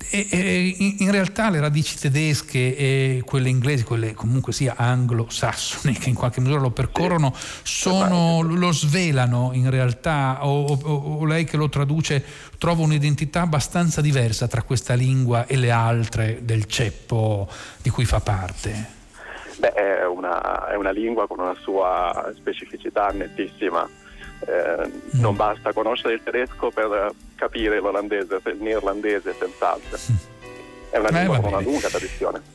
E, 0.10 0.27
e, 0.31 0.75
in 0.97 1.12
realtà 1.12 1.51
le 1.51 1.60
radici 1.60 1.95
tedesche 1.99 2.75
e 2.75 3.21
quelle 3.23 3.49
inglesi, 3.49 3.84
quelle 3.84 4.15
comunque 4.15 4.51
sia 4.51 4.73
anglosassoni, 4.75 5.93
che 5.93 6.10
in 6.10 6.15
qualche 6.15 6.41
misura 6.41 6.60
lo 6.60 6.71
percorrono, 6.71 7.36
sono, 7.62 8.41
lo 8.41 8.71
svelano 8.71 9.51
in 9.53 9.69
realtà, 9.69 10.39
o, 10.43 10.65
o, 10.65 11.17
o 11.19 11.25
lei 11.25 11.43
che 11.43 11.55
lo 11.55 11.69
traduce 11.69 12.53
trova 12.57 12.81
un'identità 12.83 13.41
abbastanza 13.41 14.01
diversa 14.01 14.47
tra 14.47 14.61
questa 14.63 14.93
lingua 14.93 15.45
e 15.45 15.55
le 15.55 15.71
altre 15.71 16.39
del 16.41 16.65
ceppo 16.65 17.47
di 17.81 17.89
cui 17.89 18.05
fa 18.05 18.19
parte? 18.19 18.93
Beh, 19.57 19.73
è 19.73 20.05
una, 20.05 20.67
è 20.67 20.75
una 20.75 20.91
lingua 20.91 21.27
con 21.27 21.39
una 21.39 21.55
sua 21.61 22.31
specificità 22.35 23.07
nettissima. 23.09 23.87
Eh, 24.45 24.87
mm. 24.87 25.19
Non 25.19 25.35
basta 25.35 25.71
conoscere 25.73 26.15
il 26.15 26.21
tedesco 26.23 26.69
per 26.69 27.11
capire 27.35 27.79
l'olandese, 27.79 28.41
il 28.45 28.57
neerlandese 28.59 29.33
senz'altro. 29.37 29.97
Mm. 30.11 30.15
È 30.89 30.97
una 30.97 31.09
lingua 31.09 31.37
eh, 31.37 31.41
con 31.41 31.49
una 31.53 31.61
lunga 31.61 31.87
tradizione. 31.87 32.54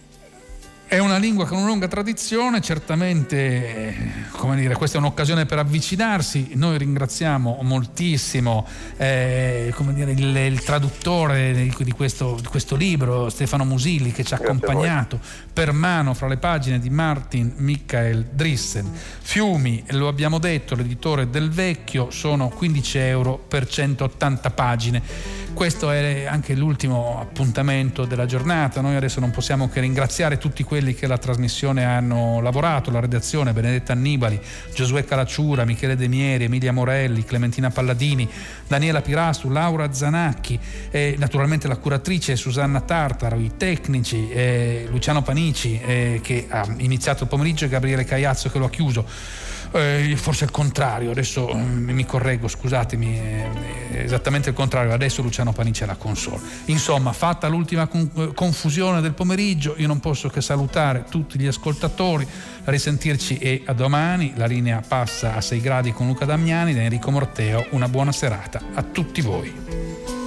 È 0.91 0.99
una 0.99 1.19
lingua 1.19 1.47
con 1.47 1.59
una 1.59 1.69
lunga 1.69 1.87
tradizione, 1.87 2.61
certamente 2.61 4.25
come 4.33 4.57
dire, 4.57 4.75
questa 4.75 4.97
è 4.97 5.01
un'occasione 5.01 5.47
per 5.47 5.61
avvicinarsi. 5.61 6.51
Noi 6.55 6.79
ringraziamo 6.79 7.61
moltissimo 7.63 8.67
eh, 8.97 9.73
dire, 9.91 10.11
il, 10.11 10.37
il, 10.37 10.63
traduttore 10.65 11.53
di 11.53 11.93
questo, 11.93 12.39
di 12.41 12.49
questo, 12.49 12.75
libro, 12.75 13.29
Stefano 13.29 13.65
Musilli, 13.65 14.11
che 14.11 14.25
ci 14.25 14.35
ha 14.35 14.39
accompagnato 14.39 15.21
per 15.53 15.71
mano 15.71 16.13
fra 16.13 16.27
le 16.27 16.39
pagine 16.39 16.81
di 16.81 16.91
Martin 16.91 17.53
Michael 17.59 18.27
Drissen. 18.33 18.91
Fiumi, 19.21 19.85
lo 19.91 20.09
abbiamo 20.09 20.41
detto, 20.41 20.75
l'editore 20.75 21.31
del 21.31 21.51
vecchio, 21.51 22.11
sono 22.11 22.49
15 22.49 22.99
euro 22.99 23.37
per 23.37 23.69
180 23.69 24.51
pagine. 24.51 25.03
Questo 25.61 25.91
è 25.91 26.25
anche 26.25 26.55
l'ultimo 26.55 27.21
appuntamento 27.21 28.07
della 28.07 28.25
giornata. 28.25 28.81
Noi 28.81 28.97
adesso 28.97 29.21
non 29.21 29.31
possiamo 29.31 29.69
che 29.69 29.81
ringraziare 29.81 30.39
tutti 30.39 30.63
quelli 30.63 30.95
che 30.95 31.07
la 31.07 31.19
trasmissione 31.19 31.85
hanno 31.85 32.41
lavorato, 32.41 32.91
la 32.91 32.99
redazione, 32.99 33.53
Benedetta 33.53 33.93
Annibali, 33.93 34.41
Giosuè 34.73 35.05
Calacciura, 35.05 35.67
Michele 35.67 35.97
De 35.97 36.09
Mieri, 36.09 36.45
Emilia 36.45 36.73
Morelli, 36.73 37.27
Clementina 37.27 37.69
Palladini, 37.69 38.27
Daniela 38.67 39.03
Pirastu, 39.03 39.51
Laura 39.51 39.93
Zanacchi, 39.93 40.59
e 40.91 41.17
naturalmente 41.19 41.69
la 41.69 41.77
curatrice 41.77 42.37
Susanna 42.37 42.81
Tartaro, 42.81 43.37
i 43.37 43.51
tecnici, 43.59 44.31
eh, 44.31 44.87
Luciano 44.89 45.21
Panici 45.21 45.79
eh, 45.79 46.21
che 46.23 46.47
ha 46.49 46.67
iniziato 46.79 47.25
il 47.25 47.29
pomeriggio 47.29 47.67
e 47.67 47.69
Gabriele 47.69 48.05
Cagliazzo 48.05 48.49
che 48.49 48.59
lo 48.59 48.65
ha 48.65 48.71
chiuso 48.71 49.07
eh, 49.73 50.15
forse 50.17 50.45
il 50.45 50.51
contrario, 50.51 51.11
adesso 51.11 51.49
eh, 51.49 51.55
mi 51.55 52.05
correggo, 52.05 52.49
scusatemi, 52.49 53.19
eh, 53.19 54.05
esattamente 54.05 54.51
il 54.51 54.55
contrario, 54.55 54.93
adesso 54.93 55.23
Luciano 55.23 55.53
Panici 55.53 55.85
la 55.87 55.97
console. 55.97 56.41
Insomma, 56.67 57.13
fatta 57.13 57.49
l'ultima 57.49 57.87
con- 57.87 58.33
confusione 58.35 59.01
del 59.01 59.13
pomeriggio, 59.13 59.75
io 59.77 59.87
non 59.87 60.01
posso 60.01 60.29
che 60.29 60.41
salutare 60.41 61.05
tutti 61.09 61.39
gli 61.39 61.47
ascoltatori, 61.47 62.27
risentirci 62.65 63.39
e 63.39 63.63
a 63.67 63.73
domani, 63.73 64.33
la 64.37 64.47
linea 64.47 64.83
passa 64.87 65.35
a 65.35 65.41
6 65.41 65.61
gradi 65.61 65.93
con 65.93 66.07
Luca 66.07 66.25
Damiani 66.25 66.75
da 66.75 66.83
Enrico 66.83 67.11
Morteo, 67.11 67.67
una 67.71 67.89
buona 67.89 68.13
serata 68.13 68.61
a 68.75 68.83
tutti 68.83 69.21
voi. 69.21 70.20